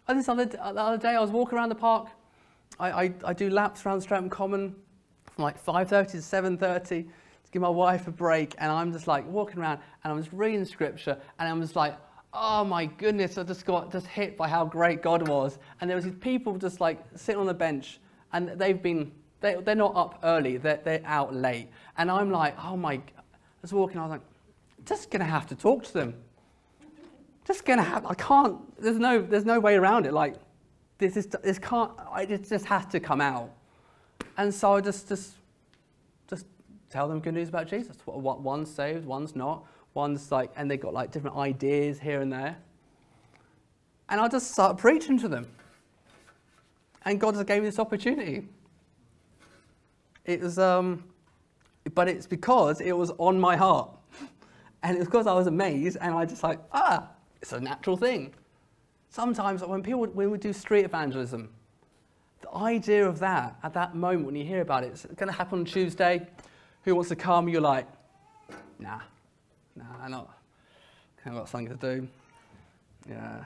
And 0.09 0.19
this 0.19 0.29
other, 0.29 0.51
uh, 0.61 0.73
the 0.73 0.81
other 0.81 0.99
day, 0.99 1.11
I 1.11 1.21
was 1.21 1.31
walking 1.31 1.57
around 1.57 1.69
the 1.69 1.77
park. 1.77 2.09
I, 2.81 2.91
I, 2.91 3.15
I 3.27 3.33
do 3.33 3.49
laps 3.49 3.87
around 3.87 4.01
Streatham 4.01 4.29
Common 4.29 4.75
from 5.33 5.45
like 5.45 5.65
5.30 5.65 6.11
to 6.11 6.17
7.30 6.17 6.89
to 6.89 7.05
give 7.53 7.63
my 7.63 7.69
wife 7.69 8.09
a 8.09 8.11
break. 8.11 8.57
And 8.59 8.73
I'm 8.73 8.93
just 8.93 9.07
like 9.07 9.25
walking 9.29 9.61
around 9.61 9.79
and 10.03 10.13
I'm 10.13 10.19
just 10.19 10.33
reading 10.33 10.65
scripture 10.65 11.17
and 11.39 11.49
I'm 11.49 11.63
just 11.63 11.77
like, 11.77 11.97
oh 12.33 12.65
my 12.65 12.87
goodness, 12.87 13.39
I 13.39 13.45
just 13.45 13.65
got 13.65 13.93
just 13.93 14.09
hit 14.09 14.37
by 14.37 14.49
how 14.49 14.65
great 14.65 15.01
God 15.01 15.29
was. 15.29 15.61
And 15.81 15.89
there 15.89 15.95
was 15.95 16.07
these 16.07 16.15
people 16.17 16.59
just 16.59 16.81
like 16.81 16.99
sitting 17.15 17.41
on 17.41 17.47
the 17.47 17.55
bench 17.55 18.01
and 18.33 18.49
they've 18.49 18.83
been 18.83 19.13
they, 19.41 19.57
they're 19.65 19.75
not 19.75 19.97
up 19.97 20.19
early, 20.23 20.57
they're, 20.57 20.81
they're 20.85 21.03
out 21.05 21.35
late. 21.35 21.69
And 21.97 22.11
I'm 22.11 22.31
like, 22.31 22.57
oh 22.63 22.77
my, 22.77 22.95
I 22.95 23.03
was 23.63 23.73
walking, 23.73 23.99
I 23.99 24.03
was 24.03 24.11
like, 24.11 24.21
just 24.85 25.11
to 25.11 25.25
have 25.25 25.47
to 25.49 25.55
talk 25.55 25.85
to 25.85 25.93
them. 25.93 26.15
Just 27.47 27.65
to 27.67 27.83
have, 27.83 28.07
I 28.07 28.15
can't, 28.15 28.59
there's 28.81 28.99
no, 28.99 29.21
there's 29.21 29.45
no 29.45 29.59
way 29.61 29.75
around 29.75 30.07
it. 30.07 30.13
Like, 30.13 30.37
this 30.99 31.17
is, 31.17 31.27
this 31.27 31.59
can't, 31.59 31.91
it 32.19 32.49
just 32.49 32.67
has 32.67 32.87
to 32.87 33.01
come 33.01 33.21
out. 33.21 33.51
And 34.37 34.55
so 34.55 34.75
I 34.75 34.81
just, 34.81 35.09
just, 35.09 35.35
just 36.29 36.47
tell 36.91 37.09
them 37.09 37.21
good 37.21 37.35
news 37.35 37.49
about 37.49 37.67
Jesus. 37.67 37.97
What, 38.05 38.41
One's 38.41 38.71
saved, 38.71 39.07
one's 39.07 39.35
not. 39.35 39.65
One's 39.95 40.31
like, 40.31 40.53
and 40.57 40.71
they've 40.71 40.81
got 40.81 40.95
like 40.95 41.11
different 41.11 41.37
ideas 41.37 41.99
here 41.99 42.21
and 42.21 42.33
there. 42.33 42.57
And 44.09 44.21
I 44.21 44.29
just 44.29 44.53
start 44.53 44.77
preaching 44.77 45.19
to 45.21 45.29
them. 45.29 45.49
And 47.05 47.19
God 47.19 47.35
just 47.35 47.47
gave 47.47 47.63
me 47.63 47.69
this 47.69 47.79
opportunity. 47.79 48.47
It 50.25 50.41
was, 50.41 50.59
um, 50.59 51.05
but 51.95 52.09
it's 52.09 52.27
because 52.27 52.81
it 52.81 52.97
was 52.97 53.11
on 53.19 53.39
my 53.39 53.57
heart. 53.57 53.91
And 54.83 54.97
it's 54.97 55.05
because 55.05 55.27
I 55.27 55.35
was 55.35 55.47
amazed 55.47 55.99
and 56.01 56.15
I 56.15 56.25
just 56.25 56.43
like, 56.43 56.59
ah, 56.73 57.07
it's 57.43 57.53
a 57.53 57.61
natural 57.61 57.99
thing. 57.99 58.33
Sometimes 59.11 59.63
when 59.63 59.83
people, 59.83 60.07
when 60.07 60.31
we 60.31 60.39
do 60.39 60.55
street 60.55 60.87
evangelism, 60.87 61.51
the 62.41 62.55
idea 62.55 63.07
of 63.07 63.19
that 63.19 63.57
at 63.63 63.75
that 63.75 63.95
moment 63.95 64.25
when 64.25 64.37
you 64.37 64.45
hear 64.45 64.63
about 64.63 64.85
it, 64.85 64.93
it's 64.93 65.05
going 65.05 65.27
to 65.29 65.37
happen 65.37 65.59
on 65.59 65.65
Tuesday. 65.67 66.27
Who 66.85 66.95
wants 66.95 67.11
to 67.11 67.17
come? 67.17 67.47
You're 67.47 67.61
like, 67.61 67.87
nah, 68.79 69.01
nah, 69.77 69.85
I'm 70.03 70.13
not. 70.13 70.31
I've 71.27 71.35
got 71.35 71.49
something 71.49 71.77
to 71.77 71.97
do. 71.99 72.09
Yeah. 73.09 73.45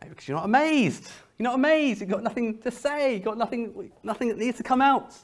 Maybe 0.00 0.10
because 0.10 0.28
you're 0.28 0.36
not 0.36 0.44
amazed. 0.44 1.10
You're 1.38 1.44
not 1.44 1.54
amazed. 1.54 2.00
You've 2.00 2.10
got 2.10 2.22
nothing 2.22 2.58
to 2.58 2.70
say. 2.70 3.14
You've 3.14 3.24
got 3.24 3.38
nothing, 3.38 3.90
nothing 4.02 4.28
that 4.28 4.38
needs 4.38 4.56
to 4.58 4.62
come 4.62 4.82
out. 4.82 5.14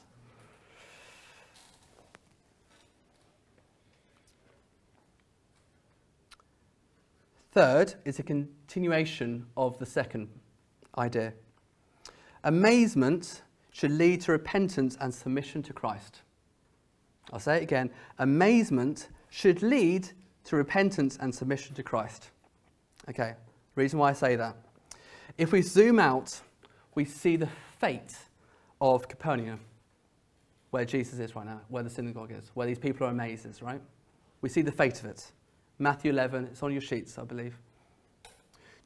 Third 7.55 7.95
is 8.03 8.19
a 8.19 8.23
continuation 8.23 9.45
of 9.55 9.79
the 9.79 9.85
second 9.85 10.27
idea. 10.97 11.31
Amazement 12.43 13.43
should 13.71 13.91
lead 13.91 14.19
to 14.23 14.33
repentance 14.33 14.97
and 14.99 15.13
submission 15.13 15.63
to 15.63 15.71
Christ. 15.71 16.19
I'll 17.31 17.39
say 17.39 17.55
it 17.55 17.63
again. 17.63 17.91
Amazement 18.19 19.07
should 19.29 19.63
lead 19.63 20.09
to 20.43 20.57
repentance 20.57 21.17
and 21.21 21.33
submission 21.33 21.73
to 21.75 21.81
Christ. 21.81 22.29
Okay, 23.09 23.35
reason 23.75 23.99
why 23.99 24.09
I 24.09 24.13
say 24.13 24.35
that. 24.35 24.57
If 25.37 25.53
we 25.53 25.61
zoom 25.61 25.97
out, 25.97 26.37
we 26.93 27.05
see 27.05 27.37
the 27.37 27.47
fate 27.79 28.17
of 28.81 29.07
Capernaum, 29.07 29.61
where 30.71 30.83
Jesus 30.83 31.19
is 31.19 31.37
right 31.37 31.45
now, 31.45 31.61
where 31.69 31.83
the 31.83 31.89
synagogue 31.89 32.33
is, 32.33 32.51
where 32.53 32.67
these 32.67 32.79
people 32.79 33.07
are 33.07 33.11
amazed, 33.11 33.61
right? 33.61 33.79
We 34.41 34.49
see 34.49 34.61
the 34.61 34.73
fate 34.73 34.99
of 34.99 35.05
it. 35.05 35.31
Matthew 35.77 36.11
11, 36.11 36.45
it's 36.45 36.63
on 36.63 36.71
your 36.71 36.81
sheets, 36.81 37.17
I 37.17 37.23
believe. 37.23 37.57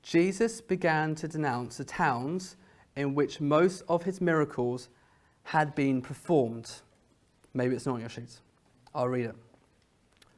Jesus 0.02 0.62
began 0.62 1.14
to 1.16 1.28
denounce 1.28 1.78
the 1.78 1.84
towns 1.84 2.56
in 2.96 3.14
which 3.14 3.40
most 3.40 3.84
of 3.88 4.04
his 4.04 4.20
miracles 4.20 4.90
had 5.44 5.76
been 5.76 6.02
performed. 6.02 6.72
Maybe 7.54 7.76
it's 7.76 7.86
not 7.86 7.96
on 7.96 8.00
your 8.00 8.10
sheets. 8.10 8.42
I'll 8.94 9.08
read 9.08 9.26
it. 9.26 9.36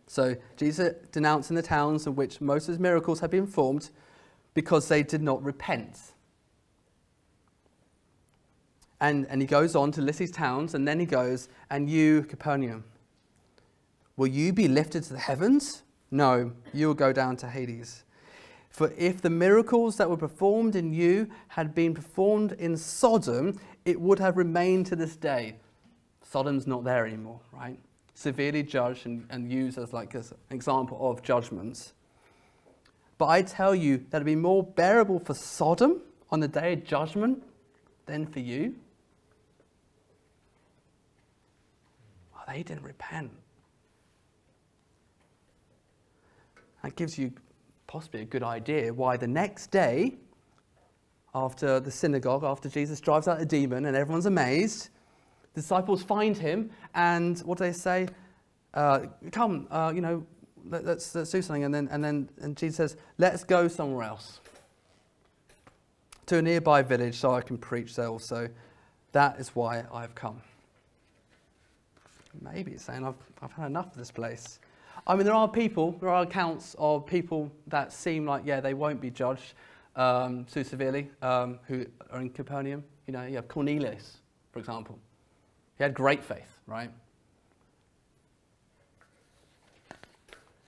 So, 0.08 0.36
Jesus 0.58 0.94
denouncing 1.14 1.56
the 1.56 1.62
towns 1.62 2.06
in 2.06 2.16
which 2.16 2.42
most 2.42 2.64
of 2.64 2.74
his 2.74 2.80
miracles 2.80 3.22
had 3.22 3.30
been 3.30 3.46
performed 3.46 3.90
because 4.54 4.90
they 4.90 5.04
did 5.04 5.22
not 5.22 5.42
repent. 5.42 5.98
And, 9.00 9.26
and 9.30 9.42
he 9.42 9.48
goes 9.48 9.76
on 9.76 9.92
to 9.94 10.02
list 10.02 10.20
these 10.20 10.32
towns, 10.32 10.76
and 10.76 10.86
then 10.88 11.00
he 11.00 11.06
goes, 11.06 11.48
And 11.70 11.90
you, 11.90 12.24
Capernaum, 12.24 12.84
will 14.18 14.28
you 14.28 14.52
be 14.52 14.68
lifted 14.68 15.04
to 15.04 15.14
the 15.14 15.20
heavens? 15.20 15.82
No, 16.12 16.52
you 16.74 16.88
will 16.88 16.94
go 16.94 17.14
down 17.14 17.38
to 17.38 17.48
Hades. 17.48 18.04
For 18.70 18.94
if 18.98 19.22
the 19.22 19.30
miracles 19.30 19.98
that 19.98 20.10
were 20.10 20.18
performed 20.18 20.76
in 20.76 20.94
you 20.94 21.30
had 21.50 21.74
been 21.74 21.94
performed 21.94 22.52
in 22.54 22.78
Sodom, 22.78 23.60
it 23.86 24.00
would 24.00 24.20
have 24.20 24.38
remained 24.38 24.86
to 24.88 24.96
this 24.96 25.16
day. 25.16 25.56
Sodom's 26.22 26.68
not 26.68 26.84
there 26.84 27.06
anymore, 27.06 27.40
right? 27.52 27.78
Severely 28.14 28.64
judged 28.64 29.06
and, 29.06 29.26
and 29.30 29.52
used 29.52 29.78
as 29.78 29.92
like 29.92 30.14
an 30.14 30.24
example 30.50 30.98
of 31.10 31.22
judgments. 31.22 31.94
But 33.18 33.28
I 33.28 33.42
tell 33.42 33.76
you 33.76 33.98
that 34.10 34.18
it'd 34.18 34.26
be 34.26 34.36
more 34.36 34.64
bearable 34.64 35.20
for 35.20 35.34
Sodom 35.34 36.02
on 36.30 36.40
the 36.40 36.48
day 36.48 36.74
of 36.74 36.86
judgment 36.86 37.44
than 38.06 38.26
for 38.26 38.40
you. 38.40 38.76
Well, 42.34 42.44
they 42.48 42.64
didn't 42.64 42.84
repent. 42.84 43.32
That 46.84 46.96
gives 46.96 47.18
you 47.18 47.32
possibly 47.88 48.22
a 48.22 48.26
good 48.26 48.44
idea 48.44 48.94
why 48.94 49.18
the 49.18 49.28
next 49.28 49.72
day, 49.72 50.16
after 51.34 51.80
the 51.80 51.92
synagogue, 51.92 52.44
after 52.44 52.70
Jesus 52.70 53.00
drives 53.00 53.28
out 53.28 53.42
a 53.42 53.46
demon 53.46 53.86
and 53.86 53.96
everyone's 53.96 54.26
amazed. 54.26 54.90
The 55.54 55.62
disciples 55.62 56.02
find 56.02 56.36
him, 56.38 56.72
and 56.96 57.40
what 57.40 57.58
do 57.58 57.66
they 57.66 57.74
say? 57.74 58.08
Uh, 58.74 59.08
come, 59.32 59.68
uh, 59.70 59.92
you 59.94 60.02
know, 60.02 60.26
let, 60.70 60.86
us 60.86 61.14
let's 61.14 61.32
do 61.32 61.42
something. 61.42 61.64
And 61.64 61.74
then, 61.74 61.90
and 61.92 62.04
then 62.04 62.30
and 62.42 62.56
Jesus 62.56 62.78
says, 62.78 62.98
let's 63.18 63.44
go 63.44 63.68
somewhere 63.68 64.06
else 64.06 64.40
to 66.28 66.38
a 66.38 66.42
nearby 66.42 66.82
village 66.82 67.16
so 67.16 67.34
I 67.34 67.42
can 67.42 67.58
preach 67.58 67.96
there 67.96 68.08
also. 68.08 68.50
That 69.12 69.40
is 69.40 69.50
why 69.50 69.84
I've 69.94 70.16
come. 70.16 70.42
Maybe 72.42 72.72
it's 72.72 72.86
saying 72.86 73.06
I've, 73.06 73.16
I've 73.42 73.52
had 73.52 73.66
enough 73.66 73.88
of 73.88 73.98
this 73.98 74.12
place. 74.12 74.60
I 75.08 75.16
mean, 75.16 75.26
there 75.26 75.34
are 75.34 75.48
people, 75.48 75.94
there 76.00 76.10
are 76.10 76.24
accounts 76.24 76.76
of 76.78 77.06
people 77.06 77.52
that 77.68 77.92
seem 77.92 78.26
like, 78.26 78.44
yeah, 78.46 78.60
they 78.60 78.74
won't 78.74 79.02
be 79.02 79.10
judged 79.10 79.54
um, 79.96 80.46
too 80.46 80.64
severely, 80.64 81.10
um, 81.22 81.60
who 81.68 81.86
are 82.12 82.22
in 82.22 82.30
Capernaum. 82.30 82.84
You 83.08 83.14
know, 83.14 83.26
you 83.26 83.36
have 83.36 83.48
Cornelius, 83.48 84.18
for 84.52 84.60
example. 84.60 85.00
He 85.78 85.84
had 85.84 85.94
great 85.94 86.24
faith, 86.24 86.60
right? 86.68 86.92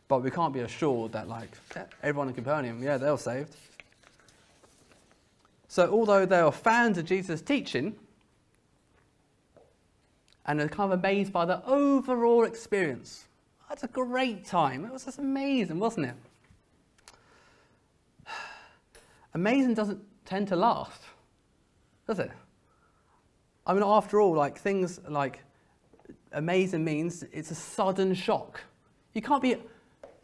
But 0.08 0.24
we 0.24 0.32
can't 0.32 0.54
be 0.54 0.62
assured 0.62 1.12
that, 1.14 1.28
like, 1.28 1.56
everyone 2.02 2.28
in 2.28 2.34
Capernaum, 2.34 2.82
yeah, 2.82 2.98
they're 2.98 3.18
saved. 3.18 3.56
So, 5.68 5.90
although 5.92 6.26
they 6.26 6.40
are 6.40 6.52
fans 6.52 6.98
of 6.98 7.06
Jesus' 7.06 7.42
teaching 7.42 7.96
and 10.46 10.60
are 10.60 10.68
kind 10.68 10.92
of 10.92 11.00
amazed 11.00 11.32
by 11.32 11.46
the 11.46 11.66
overall 11.66 12.44
experience, 12.44 13.26
that's 13.70 13.84
a 13.84 13.88
great 13.88 14.46
time. 14.46 14.86
It 14.86 14.92
was 14.92 15.06
just 15.06 15.20
amazing, 15.20 15.80
wasn't 15.80 16.08
it? 16.08 16.16
Amazing 19.34 19.74
doesn't 19.74 20.02
tend 20.26 20.48
to 20.50 20.56
last, 20.56 21.02
does 22.08 22.20
it? 22.20 22.32
I 23.66 23.74
mean, 23.74 23.84
after 23.84 24.20
all, 24.20 24.36
like 24.36 24.58
things 24.58 25.00
like 25.08 25.40
amazing 26.34 26.84
means 26.84 27.24
it's 27.32 27.52
a 27.52 27.56
sudden 27.56 28.14
shock. 28.14 28.62
You 29.14 29.22
can't 29.22 29.42
be 29.42 29.58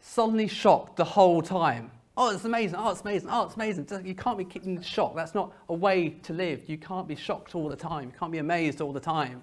suddenly 0.00 0.48
shocked 0.48 0.96
the 0.96 1.04
whole 1.04 1.42
time. 1.42 1.90
Oh, 2.16 2.34
it's 2.34 2.44
amazing. 2.44 2.76
Oh, 2.78 2.90
it's 2.90 3.00
amazing. 3.00 3.28
Oh, 3.30 3.46
it's 3.46 3.54
amazing. 3.54 3.88
You 4.04 4.14
can't 4.14 4.36
be 4.36 4.82
shocked. 4.82 5.16
That's 5.16 5.34
not 5.34 5.52
a 5.68 5.74
way 5.74 6.10
to 6.24 6.32
live. 6.32 6.68
You 6.68 6.76
can't 6.76 7.08
be 7.08 7.16
shocked 7.16 7.54
all 7.54 7.68
the 7.68 7.76
time. 7.76 8.10
You 8.10 8.14
can't 8.18 8.32
be 8.32 8.38
amazed 8.38 8.80
all 8.80 8.92
the 8.92 9.00
time. 9.00 9.42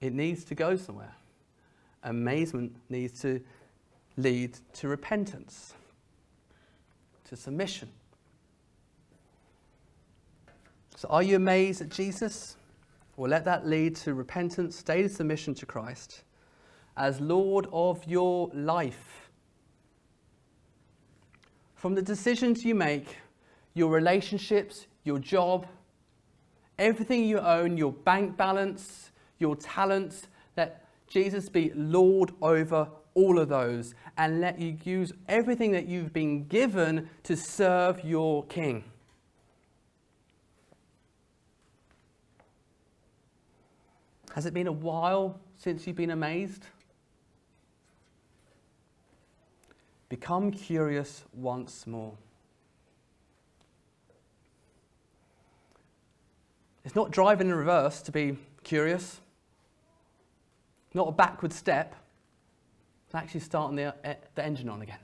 It 0.00 0.12
needs 0.12 0.44
to 0.44 0.54
go 0.54 0.76
somewhere. 0.76 1.14
Amazement 2.02 2.74
needs 2.88 3.20
to 3.20 3.40
lead 4.16 4.56
to 4.74 4.88
repentance, 4.88 5.74
to 7.28 7.36
submission. 7.36 7.88
So, 10.96 11.08
are 11.08 11.22
you 11.22 11.36
amazed 11.36 11.80
at 11.80 11.88
Jesus? 11.88 12.56
Well, 13.16 13.30
let 13.30 13.44
that 13.44 13.66
lead 13.66 13.96
to 13.96 14.14
repentance, 14.14 14.82
daily 14.82 15.08
submission 15.08 15.54
to 15.56 15.66
Christ 15.66 16.22
as 16.96 17.20
Lord 17.20 17.66
of 17.72 18.04
your 18.06 18.50
life. 18.52 19.30
From 21.74 21.94
the 21.94 22.02
decisions 22.02 22.64
you 22.64 22.74
make, 22.74 23.16
your 23.74 23.90
relationships, 23.90 24.86
your 25.04 25.18
job, 25.18 25.66
everything 26.78 27.24
you 27.24 27.38
own, 27.38 27.78
your 27.78 27.92
bank 27.92 28.36
balance, 28.36 29.09
your 29.40 29.56
talents, 29.56 30.28
let 30.56 30.84
Jesus 31.08 31.48
be 31.48 31.72
Lord 31.74 32.32
over 32.40 32.88
all 33.14 33.38
of 33.38 33.48
those 33.48 33.94
and 34.16 34.40
let 34.40 34.60
you 34.60 34.76
use 34.84 35.12
everything 35.28 35.72
that 35.72 35.86
you've 35.86 36.12
been 36.12 36.46
given 36.46 37.08
to 37.24 37.36
serve 37.36 38.04
your 38.04 38.44
King. 38.44 38.84
Has 44.34 44.46
it 44.46 44.54
been 44.54 44.68
a 44.68 44.72
while 44.72 45.40
since 45.56 45.86
you've 45.86 45.96
been 45.96 46.12
amazed? 46.12 46.66
Become 50.08 50.50
curious 50.52 51.24
once 51.32 51.86
more. 51.86 52.14
It's 56.84 56.94
not 56.94 57.10
driving 57.10 57.48
in 57.48 57.54
reverse 57.54 58.02
to 58.02 58.12
be 58.12 58.36
curious, 58.64 59.20
not 60.94 61.08
a 61.08 61.12
backward 61.12 61.52
step. 61.52 61.94
It's 63.06 63.14
actually 63.14 63.40
starting 63.40 63.76
the, 63.76 63.94
eh, 64.04 64.14
the 64.34 64.44
engine 64.44 64.68
on 64.68 64.82
again. 64.82 64.98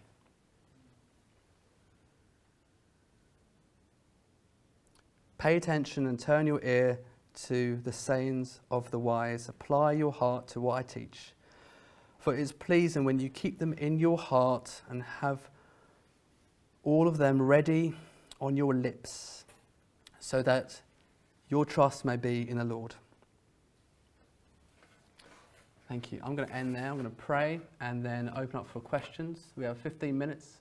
Pay 5.38 5.56
attention 5.56 6.06
and 6.06 6.18
turn 6.18 6.46
your 6.46 6.62
ear 6.64 6.98
to 7.34 7.76
the 7.84 7.92
sayings 7.92 8.60
of 8.70 8.90
the 8.90 8.98
wise. 8.98 9.48
Apply 9.48 9.92
your 9.92 10.12
heart 10.12 10.48
to 10.48 10.60
what 10.60 10.74
I 10.78 10.82
teach. 10.82 11.32
For 12.18 12.34
it 12.34 12.40
is 12.40 12.52
pleasing 12.52 13.04
when 13.04 13.20
you 13.20 13.28
keep 13.28 13.58
them 13.58 13.72
in 13.74 13.98
your 13.98 14.18
heart 14.18 14.82
and 14.88 15.02
have 15.02 15.50
all 16.82 17.06
of 17.06 17.18
them 17.18 17.42
ready 17.42 17.94
on 18.40 18.56
your 18.56 18.74
lips, 18.74 19.44
so 20.18 20.42
that 20.42 20.80
your 21.48 21.64
trust 21.64 22.04
may 22.04 22.16
be 22.16 22.48
in 22.48 22.58
the 22.58 22.64
Lord. 22.64 22.94
Thank 25.88 26.10
you. 26.10 26.20
I'm 26.24 26.34
going 26.34 26.48
to 26.48 26.54
end 26.54 26.74
there. 26.74 26.90
I'm 26.90 26.98
going 26.98 27.04
to 27.04 27.10
pray 27.10 27.60
and 27.80 28.04
then 28.04 28.32
open 28.36 28.58
up 28.58 28.66
for 28.68 28.80
questions. 28.80 29.38
We 29.54 29.64
have 29.64 29.78
15 29.78 30.18
minutes, 30.18 30.58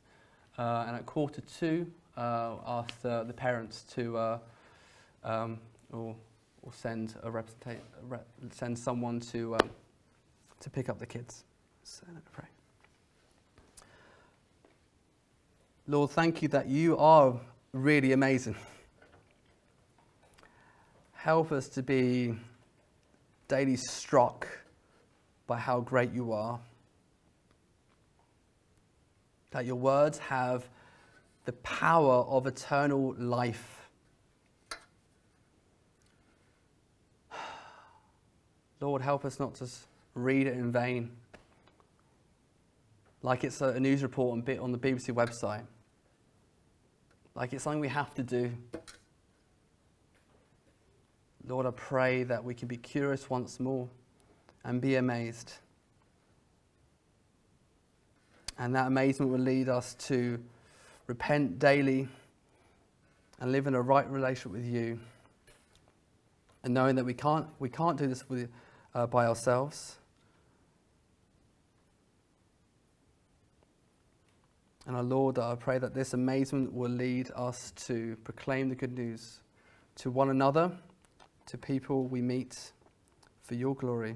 uh, 0.60 0.86
and 0.88 0.96
at 0.96 1.08
quarter 1.08 1.42
two, 1.42 1.92
uh, 2.16 2.58
ask 2.68 3.02
the, 3.02 3.24
the 3.24 3.34
parents 3.34 3.84
to 3.96 4.18
uh, 4.18 4.40
um, 5.24 5.58
or, 5.92 6.16
or 6.62 6.74
send 6.74 7.16
a 7.24 7.32
representative, 7.32 7.82
send 8.52 8.78
someone 8.78 9.20
to 9.20 9.56
um, 9.56 9.70
to 10.60 10.70
pick 10.70 10.90
up 10.90 11.00
the 11.00 11.08
kids. 11.08 11.44
So 11.84 12.04
let's 12.14 12.30
pray. 12.32 12.46
Lord, 15.88 16.12
thank 16.12 16.44
you 16.44 16.50
that 16.50 16.68
you 16.68 16.98
are 17.00 17.34
really 17.72 18.12
amazing. 18.12 18.56
Help 21.14 21.52
us 21.52 21.68
to 21.70 21.82
be 21.82 22.36
daily 23.48 23.76
struck 23.76 24.48
by 25.48 25.58
how 25.58 25.80
great 25.80 26.12
you 26.12 26.32
are. 26.32 26.60
That 29.52 29.66
your 29.66 29.76
words 29.76 30.18
have 30.18 30.68
the 31.46 31.54
power 31.54 32.24
of 32.24 32.48
eternal 32.48 33.16
life. 33.18 33.88
Lord, 38.82 39.02
help 39.02 39.26
us 39.26 39.40
not 39.40 39.56
to 39.56 39.68
read 40.16 40.48
it 40.48 40.54
in 40.54 40.72
vain 40.72 41.12
like 43.26 43.44
it's 43.44 43.60
a, 43.60 43.80
news 43.80 44.04
report 44.04 44.40
on, 44.48 44.72
the 44.72 44.78
BBC 44.78 45.12
website, 45.12 45.64
like 47.34 47.54
it's 47.54 47.64
something 47.64 47.80
we 47.80 47.88
have 47.88 48.14
to 48.14 48.22
do. 48.22 48.52
Lord, 51.48 51.66
I 51.66 51.72
pray 51.72 52.22
that 52.24 52.44
we 52.44 52.54
can 52.54 52.68
be 52.68 52.78
curious 52.78 53.28
once 53.28 53.60
more 53.60 53.90
and 54.66 54.82
be 54.82 54.96
amazed. 54.96 55.54
And 58.58 58.76
that 58.76 58.88
amazement 58.88 59.32
will 59.32 59.40
lead 59.40 59.70
us 59.70 59.94
to 60.08 60.40
repent 61.08 61.60
daily 61.60 62.08
and 63.40 63.52
live 63.52 63.68
in 63.68 63.76
a 63.76 63.82
right 63.82 64.10
relationship 64.10 64.54
with 64.54 64.66
you. 64.66 65.00
And 66.64 66.74
knowing 66.74 66.96
that 66.96 67.06
we 67.06 67.14
can't, 67.14 67.46
we 67.60 67.70
can't 67.70 67.98
do 67.98 68.08
this 68.08 68.28
with, 68.28 68.50
uh, 68.96 69.06
by 69.06 69.28
ourselves. 69.28 69.98
And 74.88 74.96
our 74.96 75.04
Lord, 75.04 75.38
I 75.38 75.56
pray 75.56 75.78
that 75.78 75.94
this 75.94 76.14
amazement 76.14 76.74
will 76.74 76.90
lead 76.90 77.30
us 77.36 77.72
to 77.88 78.18
proclaim 78.24 78.70
the 78.70 78.76
good 78.76 78.98
news 78.98 79.42
to 79.98 80.10
one 80.10 80.30
another, 80.30 80.72
to 81.48 81.58
people 81.58 82.06
we 82.06 82.22
meet, 82.22 82.72
for 83.44 83.54
your 83.54 83.76
glory. 83.76 84.16